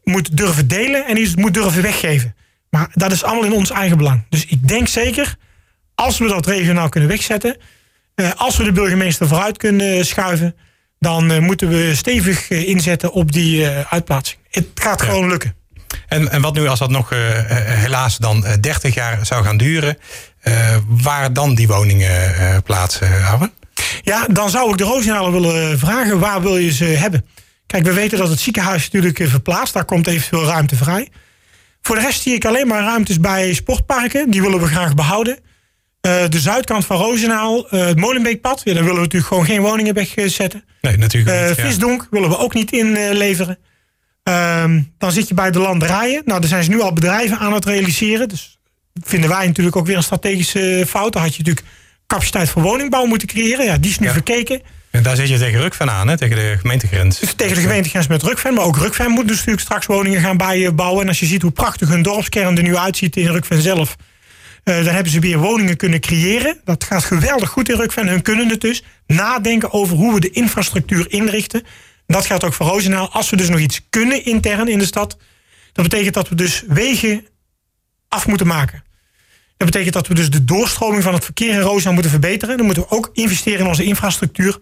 moet 0.04 0.36
durven 0.36 0.68
delen 0.68 1.06
en 1.06 1.20
iets 1.20 1.34
moet 1.34 1.54
durven 1.54 1.82
weggeven. 1.82 2.34
Maar 2.70 2.88
dat 2.92 3.12
is 3.12 3.24
allemaal 3.24 3.44
in 3.44 3.52
ons 3.52 3.70
eigen 3.70 3.96
belang. 3.96 4.22
Dus 4.28 4.46
ik 4.46 4.68
denk 4.68 4.88
zeker, 4.88 5.36
als 5.94 6.18
we 6.18 6.28
dat 6.28 6.46
regionaal 6.46 6.88
kunnen 6.88 7.08
wegzetten, 7.08 7.56
eh, 8.14 8.30
als 8.36 8.56
we 8.56 8.64
de 8.64 8.72
burgemeester 8.72 9.28
vooruit 9.28 9.56
kunnen 9.56 10.06
schuiven, 10.06 10.56
dan 10.98 11.30
eh, 11.30 11.38
moeten 11.38 11.68
we 11.68 11.94
stevig 11.94 12.50
eh, 12.50 12.68
inzetten 12.68 13.12
op 13.12 13.32
die 13.32 13.66
uitplaatsing. 13.66 14.40
Het 14.50 14.66
gaat 14.74 15.02
gewoon 15.02 15.28
lukken. 15.28 15.54
En, 16.08 16.30
en 16.30 16.40
wat 16.40 16.54
nu 16.54 16.68
als 16.68 16.78
dat 16.78 16.90
nog 16.90 17.08
helaas 17.54 18.16
dan 18.16 18.44
30 18.60 18.94
jaar 18.94 19.26
zou 19.26 19.44
gaan 19.44 19.56
duren, 19.56 19.98
waar 20.86 21.32
dan 21.32 21.54
die 21.54 21.66
woningen 21.66 22.62
plaatsen, 22.62 23.24
Arwen? 23.24 23.52
Ja, 24.02 24.26
dan 24.30 24.50
zou 24.50 24.70
ik 24.70 24.78
de 24.78 24.84
Roosendaler 24.84 25.32
willen 25.32 25.78
vragen, 25.78 26.18
waar 26.18 26.42
wil 26.42 26.56
je 26.56 26.72
ze 26.72 26.84
hebben? 26.84 27.26
Kijk, 27.66 27.84
we 27.84 27.92
weten 27.92 28.18
dat 28.18 28.28
het 28.28 28.40
ziekenhuis 28.40 28.82
natuurlijk 28.82 29.30
verplaatst, 29.30 29.74
daar 29.74 29.84
komt 29.84 30.06
eventueel 30.06 30.44
ruimte 30.44 30.76
vrij. 30.76 31.08
Voor 31.82 31.96
de 31.96 32.02
rest 32.02 32.22
zie 32.22 32.34
ik 32.34 32.44
alleen 32.44 32.66
maar 32.66 32.82
ruimtes 32.82 33.20
bij 33.20 33.54
sportparken. 33.54 34.30
Die 34.30 34.42
willen 34.42 34.60
we 34.60 34.66
graag 34.66 34.94
behouden. 34.94 35.38
Uh, 36.06 36.28
de 36.28 36.40
zuidkant 36.40 36.86
van 36.86 36.96
Roosendaal, 36.96 37.74
uh, 37.74 37.86
het 37.86 37.98
Molenbeekpad. 37.98 38.60
Ja, 38.64 38.72
daar 38.72 38.82
willen 38.82 38.96
we 38.96 39.04
natuurlijk 39.04 39.32
gewoon 39.32 39.44
geen 39.44 39.60
woningen 39.60 39.94
wegzetten. 39.94 40.64
Nee, 40.80 40.96
natuurlijk 40.96 41.48
niet. 41.48 41.58
Uh, 41.58 41.64
Visdonk 41.64 42.06
willen 42.10 42.28
we 42.28 42.38
ook 42.38 42.54
niet 42.54 42.72
inleveren. 42.72 43.58
Ehm, 44.22 44.82
dan 44.98 45.12
zit 45.12 45.28
je 45.28 45.34
bij 45.34 45.50
de 45.50 45.58
landerijen. 45.58 46.22
Nou, 46.24 46.40
daar 46.40 46.48
zijn 46.48 46.64
ze 46.64 46.70
nu 46.70 46.80
al 46.80 46.92
bedrijven 46.92 47.38
aan 47.38 47.52
het 47.52 47.64
realiseren. 47.64 48.28
Dus 48.28 48.58
vinden 49.04 49.30
wij 49.30 49.46
natuurlijk 49.46 49.76
ook 49.76 49.86
weer 49.86 49.96
een 49.96 50.02
strategische 50.02 50.84
fout. 50.88 51.12
Dan 51.12 51.22
had 51.22 51.34
je 51.34 51.38
natuurlijk 51.38 51.66
capaciteit 52.06 52.48
voor 52.48 52.62
woningbouw 52.62 53.04
moeten 53.04 53.28
creëren. 53.28 53.64
Ja, 53.64 53.78
die 53.78 53.90
is 53.90 53.98
nu 53.98 54.08
verkeken. 54.08 54.62
En 54.90 55.02
daar 55.02 55.16
zit 55.16 55.28
je 55.28 55.38
tegen 55.38 55.60
Rukven 55.60 55.90
aan, 55.90 56.08
hè? 56.08 56.16
tegen 56.16 56.36
de 56.36 56.56
gemeentegrens. 56.60 57.18
Dus 57.18 57.32
tegen 57.32 57.54
de 57.54 57.60
gemeentegrens 57.60 58.06
met 58.06 58.22
Rukven. 58.22 58.54
Maar 58.54 58.64
ook 58.64 58.76
Rukven 58.76 59.10
moet 59.10 59.28
dus 59.28 59.36
natuurlijk 59.36 59.62
straks 59.62 59.86
woningen 59.86 60.20
gaan 60.20 60.36
bijbouwen. 60.36 61.02
En 61.02 61.08
als 61.08 61.20
je 61.20 61.26
ziet 61.26 61.42
hoe 61.42 61.50
prachtig 61.50 61.88
hun 61.88 62.02
dorpskern 62.02 62.56
er 62.56 62.62
nu 62.62 62.76
uitziet 62.76 63.16
in 63.16 63.26
Rukven 63.26 63.62
zelf. 63.62 63.96
Uh, 64.64 64.84
dan 64.84 64.94
hebben 64.94 65.12
ze 65.12 65.20
weer 65.20 65.38
woningen 65.38 65.76
kunnen 65.76 66.00
creëren. 66.00 66.60
Dat 66.64 66.84
gaat 66.84 67.04
geweldig 67.04 67.48
goed 67.48 67.68
in 67.68 67.76
Rukven. 67.76 68.08
Hun 68.08 68.22
kunnen 68.22 68.48
het 68.48 68.60
dus. 68.60 68.82
Nadenken 69.06 69.72
over 69.72 69.96
hoe 69.96 70.14
we 70.14 70.20
de 70.20 70.30
infrastructuur 70.30 71.12
inrichten. 71.12 71.62
Dat 72.06 72.26
gaat 72.26 72.44
ook 72.44 72.52
voor 72.52 72.66
Roosendaal. 72.66 73.12
Als 73.12 73.30
we 73.30 73.36
dus 73.36 73.48
nog 73.48 73.58
iets 73.58 73.80
kunnen 73.90 74.24
intern 74.24 74.68
in 74.68 74.78
de 74.78 74.84
stad. 74.84 75.16
Dat 75.72 75.88
betekent 75.88 76.14
dat 76.14 76.28
we 76.28 76.34
dus 76.34 76.64
wegen 76.66 77.26
af 78.08 78.26
moeten 78.26 78.46
maken. 78.46 78.82
Dat 79.56 79.70
betekent 79.70 79.94
dat 79.94 80.06
we 80.06 80.14
dus 80.14 80.30
de 80.30 80.44
doorstroming 80.44 81.02
van 81.02 81.14
het 81.14 81.24
verkeer 81.24 81.52
in 81.52 81.60
Roosendaal 81.60 81.92
moeten 81.92 82.10
verbeteren. 82.10 82.56
Dan 82.56 82.66
moeten 82.66 82.82
we 82.82 82.90
ook 82.90 83.10
investeren 83.12 83.60
in 83.60 83.66
onze 83.66 83.84
infrastructuur. 83.84 84.58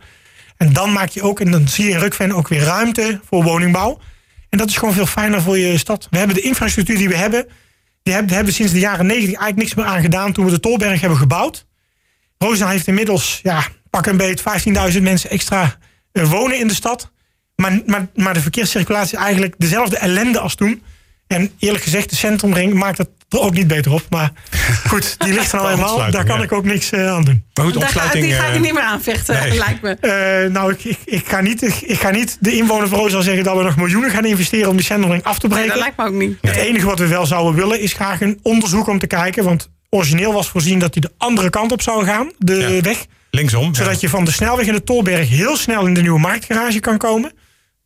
En 0.59 0.73
dan 0.73 0.93
maak 0.93 1.09
je 1.09 1.23
ook, 1.23 1.41
en 1.41 1.51
dan 1.51 1.69
zie 1.69 1.85
je 1.85 1.91
in 1.91 1.99
Rukven 1.99 2.33
ook 2.33 2.49
weer 2.49 2.63
ruimte 2.63 3.21
voor 3.25 3.43
woningbouw. 3.43 4.01
En 4.49 4.59
dat 4.59 4.69
is 4.69 4.77
gewoon 4.77 4.95
veel 4.95 5.07
fijner 5.07 5.43
voor 5.43 5.59
je 5.59 5.79
stad. 5.79 6.07
We 6.11 6.19
hebben 6.19 6.37
de 6.37 6.43
infrastructuur 6.43 6.97
die 6.97 7.09
we 7.09 7.17
hebben, 7.17 7.47
die 8.03 8.15
hebben, 8.15 8.45
we 8.45 8.53
sinds 8.53 8.73
de 8.73 8.79
jaren 8.79 9.07
negentig 9.07 9.39
eigenlijk 9.39 9.57
niks 9.57 9.75
meer 9.75 9.85
aan 9.85 10.03
gedaan 10.03 10.33
toen 10.33 10.45
we 10.45 10.51
de 10.51 10.61
Tolberg 10.61 11.01
hebben 11.01 11.19
gebouwd. 11.19 11.67
Roosendaal 12.39 12.69
heeft 12.69 12.87
inmiddels, 12.87 13.41
ja, 13.43 13.67
pak 13.91 14.07
een 14.07 14.17
beet 14.17 14.43
15.000 14.95 15.03
mensen 15.03 15.31
extra 15.31 15.79
uh, 16.13 16.31
wonen 16.31 16.59
in 16.59 16.69
de 16.69 16.75
stad. 16.75 17.13
Maar, 17.57 17.81
maar, 17.87 18.09
maar 18.15 18.35
de 18.35 18.41
verkeerscirculatie 18.41 19.17
is 19.17 19.25
eigenlijk 19.25 19.55
dezelfde 19.59 19.99
ellende 19.99 20.39
als 20.39 20.55
toen. 20.55 20.83
En 21.29 21.51
eerlijk 21.59 21.85
gezegd, 21.85 22.11
de 22.11 22.17
centrumring 22.17 22.75
maakt 22.75 22.99
het 22.99 23.09
er 23.29 23.41
ook 23.41 23.55
niet 23.55 23.67
beter 23.67 23.93
op. 23.93 24.03
Maar 24.11 24.33
goed, 24.89 25.19
die 25.19 25.33
ligt 25.33 25.53
er 25.53 25.59
al 25.59 25.69
helemaal. 25.69 26.11
Daar 26.11 26.25
kan 26.25 26.43
ik 26.43 26.53
ook 26.53 26.65
niks 26.65 26.93
uh, 26.93 27.13
aan 27.13 27.25
doen. 27.25 27.45
Maar 27.55 27.65
goed, 27.65 27.77
ontsluiting, 27.77 28.25
die 28.25 28.35
ga 28.35 28.47
ik 28.47 28.55
eh, 28.55 28.61
niet 28.61 28.73
meer 28.73 28.83
aanvechten, 28.83 29.49
nee. 29.49 29.59
lijkt 29.59 29.83
me. 29.83 29.97
Uh, 30.47 30.51
nou, 30.57 30.73
ik, 30.73 30.85
ik, 30.85 30.99
ik, 31.05 31.29
ga 31.29 31.41
niet, 31.41 31.63
ik 31.87 32.01
ga 32.01 32.11
niet 32.11 32.37
de 32.41 32.57
inwoner 32.57 32.89
van 32.89 32.99
Roosdaal 32.99 33.23
zeggen... 33.23 33.45
dat 33.45 33.57
we 33.57 33.63
nog 33.63 33.77
miljoenen 33.77 34.11
gaan 34.11 34.25
investeren 34.25 34.69
om 34.69 34.77
die 34.77 34.85
centrumring 34.85 35.25
af 35.25 35.39
te 35.39 35.49
breken. 35.49 35.67
Nee, 35.67 35.75
dat 35.75 35.83
lijkt 35.83 35.97
me 35.97 36.05
ook 36.05 36.23
niet. 36.23 36.39
Het 36.41 36.57
enige 36.57 36.87
wat 36.87 36.99
we 36.99 37.07
wel 37.07 37.27
zouden 37.27 37.55
willen 37.55 37.81
is 37.81 37.93
graag 37.93 38.21
een 38.21 38.39
onderzoek 38.43 38.87
om 38.87 38.99
te 38.99 39.07
kijken. 39.07 39.45
Want 39.45 39.71
origineel 39.91 40.33
was 40.33 40.49
voorzien 40.49 40.79
dat 40.79 40.95
hij 40.95 41.03
de 41.03 41.13
andere 41.19 41.51
kant 41.51 41.73
op 41.73 41.83
zou 41.83 42.05
gaan, 42.05 42.33
de 42.39 42.81
weg. 42.83 43.07
Linksom. 43.31 43.75
Zodat 43.75 44.01
je 44.01 44.09
van 44.09 44.25
de 44.25 44.31
snelweg 44.31 44.67
in 44.67 44.73
de 44.73 44.85
Tolberg 44.85 45.29
heel 45.29 45.57
snel 45.57 45.87
in 45.87 45.95
de 45.95 46.01
nieuwe 46.01 46.19
marktgarage 46.19 46.81
kan 46.81 46.99
komen. 46.99 47.33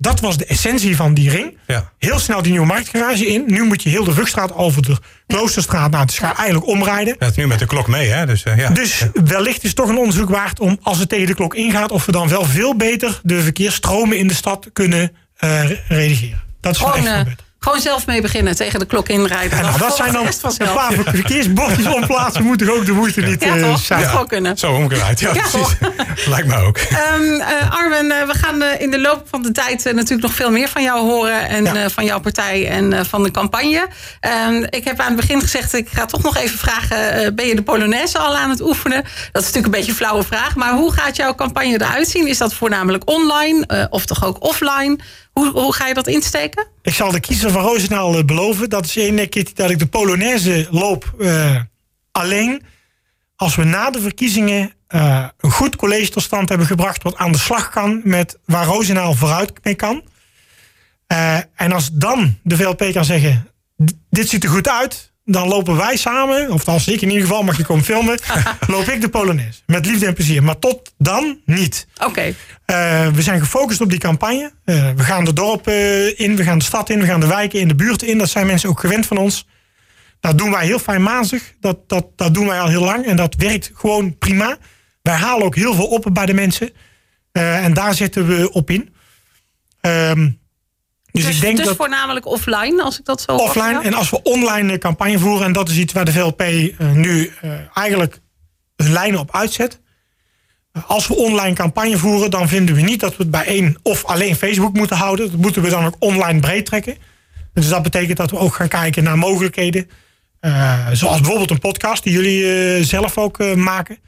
Dat 0.02 0.20
was 0.20 0.36
de 0.36 0.46
essentie 0.46 0.96
van 0.96 1.14
die 1.14 1.30
ring. 1.30 1.58
Ja. 1.66 1.92
Heel 1.98 2.18
snel 2.18 2.42
die 2.42 2.50
nieuwe 2.50 2.66
marktgarage 2.66 3.26
in. 3.26 3.44
Nu 3.46 3.62
moet 3.62 3.82
je 3.82 3.88
heel 3.88 4.04
de 4.04 4.12
Vugstraat 4.12 4.54
over 4.54 4.82
de 4.82 4.96
Kloosterstraat. 5.26 5.90
Nou, 5.90 6.02
het 6.02 6.14
gaat 6.14 6.36
eigenlijk 6.36 6.66
omrijden. 6.66 7.16
Dat 7.18 7.30
is 7.30 7.36
nu 7.36 7.46
met 7.46 7.58
de 7.58 7.66
klok 7.66 7.88
mee, 7.88 8.08
hè? 8.08 8.26
Dus, 8.26 8.44
uh, 8.44 8.56
ja. 8.56 8.70
dus 8.70 9.06
wellicht 9.24 9.62
is 9.62 9.68
het 9.68 9.76
toch 9.76 9.88
een 9.88 9.98
onderzoek 9.98 10.30
waard 10.30 10.60
om, 10.60 10.78
als 10.82 10.98
het 10.98 11.08
tegen 11.08 11.26
de 11.26 11.34
klok 11.34 11.54
ingaat, 11.54 11.90
of 11.90 12.06
we 12.06 12.12
dan 12.12 12.28
wel 12.28 12.44
veel 12.44 12.76
beter 12.76 13.20
de 13.22 13.42
verkeersstromen 13.42 14.18
in 14.18 14.26
de 14.26 14.34
stad 14.34 14.70
kunnen 14.72 15.12
uh, 15.44 15.70
redigeren. 15.88 16.40
Dat 16.60 16.74
is 16.74 16.80
wel 16.80 16.94
echt 16.94 17.08
veel 17.08 17.24
beter. 17.24 17.44
Gewoon 17.62 17.80
zelf 17.80 18.06
mee 18.06 18.20
beginnen, 18.20 18.56
tegen 18.56 18.78
de 18.78 18.86
klok 18.86 19.08
inrijden. 19.08 19.58
Ja, 19.58 19.62
nou, 19.64 19.78
dat 19.78 19.96
zijn 19.96 20.12
dan 20.12 20.26
een 20.26 20.74
paar 20.74 20.92
verkeersbordjes 20.92 21.86
omplaatsen. 21.86 22.42
Moet 22.42 22.58
toch 22.58 22.68
ook 22.68 22.86
de 22.86 22.92
moeite 22.92 23.20
niet 23.20 23.44
ja, 23.44 23.56
uh, 23.56 23.76
zijn. 23.76 24.00
Ja, 24.00 24.24
kunnen. 24.26 24.58
Zo 24.58 24.72
omgedraaid, 24.72 25.20
ja, 25.20 25.34
ja 25.34 25.40
precies. 25.40 25.76
Lijkt 26.32 26.46
me 26.46 26.56
ook. 26.56 26.78
Um, 26.78 27.22
uh, 27.22 27.70
Arwen, 27.70 28.06
uh, 28.06 28.22
we 28.26 28.34
gaan 28.34 28.62
in 28.62 28.90
de 28.90 29.00
loop 29.00 29.26
van 29.30 29.42
de 29.42 29.52
tijd 29.52 29.84
natuurlijk 29.84 30.22
nog 30.22 30.34
veel 30.34 30.50
meer 30.50 30.68
van 30.68 30.82
jou 30.82 31.00
horen. 31.00 31.48
En 31.48 31.90
van 31.90 32.04
jouw 32.04 32.20
partij 32.20 32.68
en 32.68 33.06
van 33.06 33.22
de 33.22 33.30
campagne. 33.30 33.88
Um, 34.48 34.66
ik 34.70 34.84
heb 34.84 35.00
aan 35.00 35.06
het 35.06 35.16
begin 35.16 35.40
gezegd, 35.40 35.74
ik 35.74 35.88
ga 35.92 36.06
toch 36.06 36.22
nog 36.22 36.36
even 36.36 36.58
vragen. 36.58 37.34
ben 37.34 37.46
je 37.46 37.54
de 37.54 37.62
Polonaise 37.62 38.18
al 38.18 38.36
aan 38.36 38.50
het 38.50 38.60
oefenen? 38.60 39.02
Dat 39.32 39.42
is 39.42 39.48
natuurlijk 39.48 39.64
een 39.64 39.70
beetje 39.70 39.90
een 39.90 39.96
flauwe 39.96 40.24
vraag. 40.24 40.54
Maar 40.54 40.72
hoe 40.72 40.92
gaat 40.92 41.16
jouw 41.16 41.34
campagne 41.34 41.74
eruit 41.74 42.08
zien? 42.08 42.28
Is 42.28 42.38
dat 42.38 42.54
voornamelijk 42.54 43.08
online 43.08 43.88
of 43.90 44.06
toch 44.06 44.24
ook 44.24 44.44
offline? 44.44 44.98
Hoe, 45.32 45.74
ga 45.74 45.86
je 45.86 45.94
dat 45.94 46.06
insteken? 46.06 46.66
Ik 46.82 46.94
zal 46.94 47.10
de 47.10 47.20
kiezer 47.20 47.50
van 47.50 47.62
Roosendaal 47.62 48.18
uh, 48.18 48.24
beloven. 48.24 48.70
Dat 48.70 48.84
is 48.84 48.96
één 48.96 49.28
keer 49.28 49.50
dat 49.54 49.70
ik 49.70 49.78
de 49.78 49.86
Polonaise 49.86 50.66
loop 50.70 51.14
uh, 51.18 51.60
alleen. 52.12 52.62
Als 53.36 53.56
we 53.56 53.64
na 53.64 53.90
de 53.90 54.00
verkiezingen 54.00 54.72
uh, 54.88 55.28
een 55.40 55.50
goed 55.50 55.76
college 55.76 56.10
tot 56.10 56.22
stand 56.22 56.48
hebben 56.48 56.66
gebracht... 56.66 57.02
wat 57.02 57.16
aan 57.16 57.32
de 57.32 57.38
slag 57.38 57.68
kan 57.68 58.00
met 58.04 58.38
waar 58.44 58.66
Roosendaal 58.66 59.14
vooruit 59.14 59.52
mee 59.62 59.74
kan. 59.74 60.02
en 61.54 61.72
als 61.72 61.90
dan 61.92 62.38
de 62.42 62.56
VLP 62.56 62.92
kan 62.92 63.04
zeggen... 63.04 63.48
dit 64.10 64.28
ziet 64.28 64.44
er 64.44 64.50
goed 64.50 64.68
uit 64.68 65.11
dan 65.24 65.48
lopen 65.48 65.76
wij 65.76 65.96
samen, 65.96 66.50
of 66.50 66.68
als 66.68 66.88
ik 66.88 67.00
in 67.00 67.08
ieder 67.08 67.26
geval 67.26 67.42
mag 67.42 67.56
je 67.56 67.64
komen 67.64 67.84
filmen, 67.84 68.18
loop 68.66 68.88
ik 68.88 69.00
de 69.00 69.08
Polonaise. 69.08 69.60
Met 69.66 69.86
liefde 69.86 70.06
en 70.06 70.14
plezier. 70.14 70.42
Maar 70.42 70.58
tot 70.58 70.94
dan 70.98 71.40
niet. 71.44 71.86
Oké. 72.04 72.26
Uh, 72.26 72.34
we 73.08 73.22
zijn 73.22 73.40
gefocust 73.40 73.80
op 73.80 73.90
die 73.90 73.98
campagne. 73.98 74.52
Uh, 74.64 74.90
we 74.96 75.02
gaan 75.02 75.24
de 75.24 75.32
dorpen 75.32 75.72
uh, 75.72 76.20
in, 76.20 76.36
we 76.36 76.42
gaan 76.42 76.58
de 76.58 76.64
stad 76.64 76.90
in, 76.90 77.00
we 77.00 77.06
gaan 77.06 77.20
de 77.20 77.26
wijken 77.26 77.60
in, 77.60 77.68
de 77.68 77.74
buurten 77.74 78.08
in. 78.08 78.18
Dat 78.18 78.30
zijn 78.30 78.46
mensen 78.46 78.68
ook 78.68 78.80
gewend 78.80 79.06
van 79.06 79.16
ons. 79.16 79.46
Dat 80.20 80.38
doen 80.38 80.50
wij 80.50 80.66
heel 80.66 80.78
fijnmazig. 80.78 81.54
Dat, 81.60 81.88
dat, 81.88 82.06
dat 82.16 82.34
doen 82.34 82.46
wij 82.46 82.60
al 82.60 82.68
heel 82.68 82.84
lang. 82.84 83.06
En 83.06 83.16
dat 83.16 83.34
werkt 83.34 83.70
gewoon 83.74 84.18
prima. 84.18 84.56
Wij 85.02 85.14
halen 85.14 85.46
ook 85.46 85.54
heel 85.56 85.74
veel 85.74 85.86
op 85.86 86.08
bij 86.12 86.26
de 86.26 86.34
mensen. 86.34 86.70
en 87.32 87.74
daar 87.74 87.94
zetten 87.94 88.26
we 88.26 88.52
op 88.52 88.70
in. 88.70 88.94
Ehm, 89.80 90.30
dus, 91.12 91.24
dus, 91.24 91.34
ik 91.34 91.40
denk 91.40 91.56
dus 91.56 91.66
dat 91.66 91.76
voornamelijk 91.76 92.26
offline, 92.26 92.82
als 92.82 92.98
ik 92.98 93.04
dat 93.04 93.20
zo 93.20 93.32
Offline. 93.32 93.80
En 93.82 93.94
als 93.94 94.10
we 94.10 94.22
online 94.22 94.78
campagne 94.78 95.18
voeren, 95.18 95.46
en 95.46 95.52
dat 95.52 95.68
is 95.68 95.76
iets 95.76 95.92
waar 95.92 96.04
de 96.04 96.12
VLP 96.12 96.42
uh, 96.42 96.92
nu 96.92 97.32
uh, 97.44 97.52
eigenlijk 97.74 98.20
lijnen 98.76 99.20
op 99.20 99.34
uitzet. 99.36 99.80
Als 100.86 101.06
we 101.06 101.14
online 101.14 101.54
campagne 101.54 101.98
voeren, 101.98 102.30
dan 102.30 102.48
vinden 102.48 102.74
we 102.74 102.80
niet 102.80 103.00
dat 103.00 103.16
we 103.16 103.22
het 103.22 103.30
bij 103.30 103.46
één 103.46 103.76
of 103.82 104.04
alleen 104.04 104.36
Facebook 104.36 104.74
moeten 104.74 104.96
houden. 104.96 105.30
Dat 105.30 105.40
moeten 105.40 105.62
we 105.62 105.68
dan 105.68 105.84
ook 105.84 105.96
online 105.98 106.40
breed 106.40 106.66
trekken. 106.66 106.96
Dus 107.54 107.68
dat 107.68 107.82
betekent 107.82 108.16
dat 108.16 108.30
we 108.30 108.38
ook 108.38 108.54
gaan 108.54 108.68
kijken 108.68 109.02
naar 109.02 109.18
mogelijkheden. 109.18 109.90
zoals 110.92 111.20
bijvoorbeeld 111.20 111.50
een 111.50 111.58
podcast 111.58 112.02
die 112.02 112.12
jullie 112.12 112.84
zelf 112.84 113.18
ook 113.18 113.54
maken. 113.54 113.98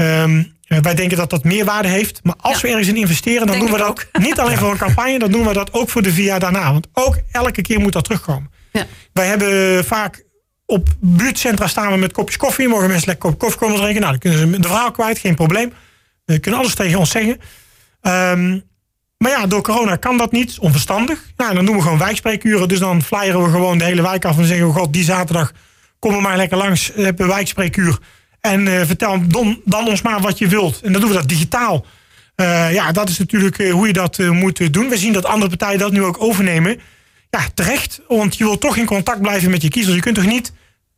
Um, 0.00 0.58
wij 0.66 0.94
denken 0.94 1.16
dat 1.16 1.30
dat 1.30 1.44
meerwaarde 1.44 1.88
heeft. 1.88 2.20
Maar 2.22 2.34
als 2.38 2.60
we 2.60 2.68
ergens 2.68 2.88
in 2.88 2.96
investeren, 2.96 3.46
dan 3.46 3.58
doen 3.58 3.70
we 3.70 3.78
dat 3.78 3.88
ook. 3.88 4.06
niet 4.12 4.40
alleen 4.40 4.58
voor 4.58 4.70
een 4.70 4.76
campagne, 4.76 5.18
dan 5.18 5.30
doen 5.30 5.46
we 5.46 5.52
dat 5.52 5.72
ook 5.72 5.90
voor 5.90 6.02
de 6.02 6.12
via 6.12 6.38
daarna. 6.38 6.72
Want 6.72 6.88
ook 6.92 7.18
elke 7.32 7.62
keer 7.62 7.80
moet 7.80 7.92
dat 7.92 8.04
terugkomen. 8.04 8.50
Ja. 8.72 8.86
Wij 9.12 9.26
hebben 9.26 9.84
vaak 9.84 10.24
op 10.66 10.88
buurtcentra 11.00 11.66
staan 11.66 11.92
we 11.92 11.98
met 11.98 12.12
kopjes 12.12 12.36
koffie. 12.36 12.68
Mogen 12.68 12.88
mensen 12.88 13.08
lekker 13.08 13.30
kopje 13.30 13.38
koffie 13.38 13.58
komen 13.58 13.76
drinken. 13.76 14.00
Nou, 14.00 14.12
dan 14.12 14.20
kunnen 14.20 14.54
ze 14.54 14.60
de 14.60 14.68
verhaal 14.68 14.90
kwijt, 14.90 15.18
geen 15.18 15.34
probleem. 15.34 15.72
Ze 16.26 16.38
kunnen 16.38 16.60
alles 16.60 16.74
tegen 16.74 16.98
ons 16.98 17.10
zeggen. 17.10 17.40
Ehm, 18.00 18.58
maar 19.16 19.30
ja, 19.30 19.46
door 19.46 19.62
corona 19.62 19.96
kan 19.96 20.16
dat 20.16 20.32
niet. 20.32 20.58
Onverstandig. 20.58 21.32
Nou, 21.36 21.54
dan 21.54 21.64
doen 21.64 21.76
we 21.76 21.82
gewoon 21.82 21.98
wijkspreekuren. 21.98 22.68
Dus 22.68 22.78
dan 22.78 23.02
flyeren 23.02 23.42
we 23.42 23.50
gewoon 23.50 23.78
de 23.78 23.84
hele 23.84 24.02
wijk 24.02 24.24
af 24.24 24.38
en 24.38 24.44
zeggen 24.44 24.66
we... 24.66 24.72
God, 24.72 24.92
die 24.92 25.04
zaterdag 25.04 25.52
kom 25.98 26.14
er 26.14 26.22
maar 26.22 26.36
lekker 26.36 26.56
langs. 26.56 26.92
We 26.94 27.02
hebben 27.02 27.24
een 27.26 27.32
wijkspreekuur. 27.32 27.98
En 28.40 28.66
uh, 28.66 28.80
vertel 28.84 29.28
dan, 29.28 29.60
dan, 29.64 29.88
ons 29.88 30.02
maar 30.02 30.20
wat 30.20 30.38
je 30.38 30.48
wilt. 30.48 30.80
En 30.80 30.92
dan 30.92 31.00
doen 31.00 31.10
we 31.10 31.16
dat 31.16 31.28
digitaal. 31.28 31.86
Uh, 32.36 32.72
ja, 32.72 32.92
dat 32.92 33.08
is 33.08 33.18
natuurlijk 33.18 33.58
uh, 33.58 33.72
hoe 33.72 33.86
je 33.86 33.92
dat 33.92 34.18
moet 34.18 34.72
doen. 34.72 34.88
We 34.88 34.98
zien 34.98 35.12
dat 35.12 35.24
andere 35.24 35.56
partijen 35.56 35.78
dat 35.78 35.92
nu 35.92 36.02
ook 36.02 36.22
overnemen. 36.22 36.80
Ja, 37.30 37.40
terecht. 37.54 38.00
Want 38.08 38.36
je 38.36 38.44
wilt 38.44 38.60
toch 38.60 38.76
in 38.76 38.86
contact 38.86 39.20
blijven 39.20 39.50
met 39.50 39.62
je 39.62 39.68
kiezers. 39.68 39.94
Je 39.94 40.00
kunt 40.00 40.14
toch 40.14 40.26
niet... 40.26 40.52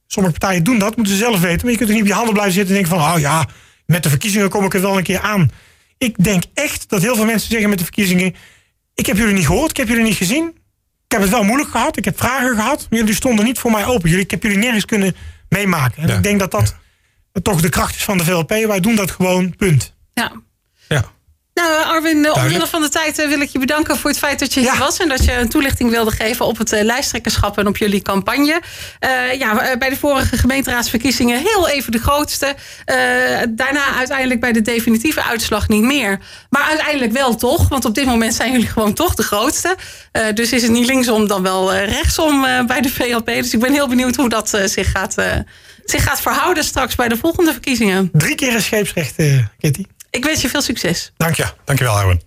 Sommige 0.07 0.39
partijen 0.39 0.65
doen 0.65 0.79
dat, 0.79 0.97
moeten 0.97 1.15
ze 1.15 1.21
zelf 1.21 1.41
weten. 1.41 1.61
Maar 1.63 1.71
je 1.71 1.77
kunt 1.77 1.89
toch 1.89 1.99
niet 1.99 2.03
op 2.03 2.07
je 2.07 2.15
handen 2.15 2.33
blijven 2.33 2.55
zitten 2.55 2.77
en 2.77 2.83
denken 2.83 3.01
van... 3.01 3.13
Oh 3.15 3.21
ja, 3.21 3.47
met 3.87 4.03
de 4.03 4.09
verkiezingen 4.09 4.49
kom 4.49 4.65
ik 4.65 4.75
er 4.75 4.81
wel 4.81 4.97
een 4.97 5.03
keer 5.03 5.21
aan. 5.21 5.51
Ik 5.99 6.25
denk 6.25 6.43
echt 6.55 6.89
dat 6.89 7.03
heel 7.03 7.17
veel 7.17 7.25
mensen 7.25 7.51
zeggen 7.51 7.69
met 7.69 7.79
de 7.79 7.85
verkiezingen... 7.85 8.35
Ik 8.95 9.07
heb 9.07 9.17
jullie 9.17 9.35
niet 9.35 9.47
gehoord, 9.47 9.71
ik 9.71 9.77
heb 9.77 9.89
jullie 9.89 10.03
niet 10.03 10.17
gezien. 10.17 10.49
Ik 11.07 11.13
heb 11.13 11.21
het 11.21 11.31
wel 11.31 11.45
moeilijk 11.45 11.71
gehad, 11.71 11.97
ik 11.97 12.05
heb 12.05 12.19
vragen 12.19 12.55
gehad. 12.57 12.87
Maar 12.91 12.99
jullie 12.99 13.15
stonden 13.15 13.45
niet 13.45 13.59
voor 13.59 13.71
mij 13.71 13.87
open. 13.87 14.09
Jullie, 14.09 14.25
ik 14.25 14.31
heb 14.31 14.43
jullie 14.43 14.59
nergens 14.59 14.85
kunnen 14.85 15.17
meemaken. 15.49 16.03
En 16.03 16.09
ja. 16.09 16.15
ik 16.17 16.23
denk 16.23 16.39
dat 16.39 16.51
dat 16.51 16.69
ja. 16.69 16.81
Toch 17.43 17.61
de 17.61 17.69
kracht 17.69 17.95
is 17.95 18.05
van 18.05 18.19
de 18.19 18.25
VLP. 18.25 18.49
Wij 18.49 18.81
doen 18.81 18.95
dat 18.95 19.11
gewoon, 19.11 19.57
punt. 19.57 19.95
Ja. 20.15 20.33
Ja. 20.89 21.05
Nou, 21.55 21.85
Arwin, 21.85 22.33
omwille 22.33 22.67
van 22.67 22.83
de 22.83 22.89
tijd 22.89 23.17
wil 23.17 23.41
ik 23.41 23.49
je 23.49 23.59
bedanken 23.59 23.97
voor 23.97 24.11
het 24.11 24.19
feit 24.19 24.39
dat 24.39 24.55
je 24.55 24.61
hier 24.61 24.73
ja. 24.73 24.79
was. 24.79 24.99
En 24.99 25.09
dat 25.09 25.25
je 25.25 25.33
een 25.33 25.49
toelichting 25.49 25.91
wilde 25.91 26.11
geven 26.11 26.47
op 26.47 26.59
het 26.59 26.73
uh, 26.73 26.83
lijsttrekkerschap 26.83 27.59
en 27.59 27.67
op 27.67 27.77
jullie 27.77 28.03
campagne. 28.03 28.61
Uh, 29.01 29.39
ja, 29.39 29.77
bij 29.79 29.89
de 29.89 29.97
vorige 29.97 30.37
gemeenteraadsverkiezingen 30.37 31.39
heel 31.39 31.69
even 31.69 31.93
de 31.93 31.99
grootste. 31.99 32.47
Uh, 32.47 32.97
daarna 33.49 33.95
uiteindelijk 33.97 34.41
bij 34.41 34.53
de 34.53 34.63
definitieve 34.63 35.25
uitslag 35.25 35.69
niet 35.69 35.83
meer. 35.83 36.19
Maar 36.51 36.63
uiteindelijk 36.63 37.13
wel 37.13 37.37
toch, 37.37 37.69
want 37.69 37.85
op 37.85 37.95
dit 37.95 38.07
moment 38.07 38.35
zijn 38.35 38.53
jullie 38.53 38.69
gewoon 38.69 38.95
toch 38.95 39.15
de 39.15 39.23
grootste. 39.23 39.77
dus 40.35 40.53
is 40.53 40.63
het 40.63 40.71
niet 40.71 40.87
linksom 40.87 41.27
dan 41.27 41.43
wel 41.43 41.75
rechtsom 41.75 42.47
bij 42.67 42.81
de 42.81 42.91
VLP. 42.91 43.27
Dus 43.27 43.55
ik 43.55 43.61
ben 43.61 43.73
heel 43.73 43.89
benieuwd 43.89 44.17
hoe 44.17 44.29
dat 44.29 44.49
zich, 44.65 44.91
gaat, 44.91 45.15
zich 45.85 46.03
gaat 46.03 46.21
verhouden 46.21 46.65
straks 46.65 46.95
bij 46.95 47.09
de 47.09 47.17
volgende 47.17 47.53
verkiezingen. 47.53 48.09
Drie 48.13 48.35
keer 48.35 48.55
een 48.55 48.63
scheepsrecht, 48.63 49.15
Kitty. 49.59 49.85
Ik 50.12 50.25
wens 50.25 50.42
je 50.42 50.49
veel 50.49 50.62
succes. 50.62 51.12
Dank 51.16 51.35
je. 51.35 51.47
Dank 51.64 51.78
je 51.78 51.85
wel, 51.85 51.99
Erwin. 51.99 52.21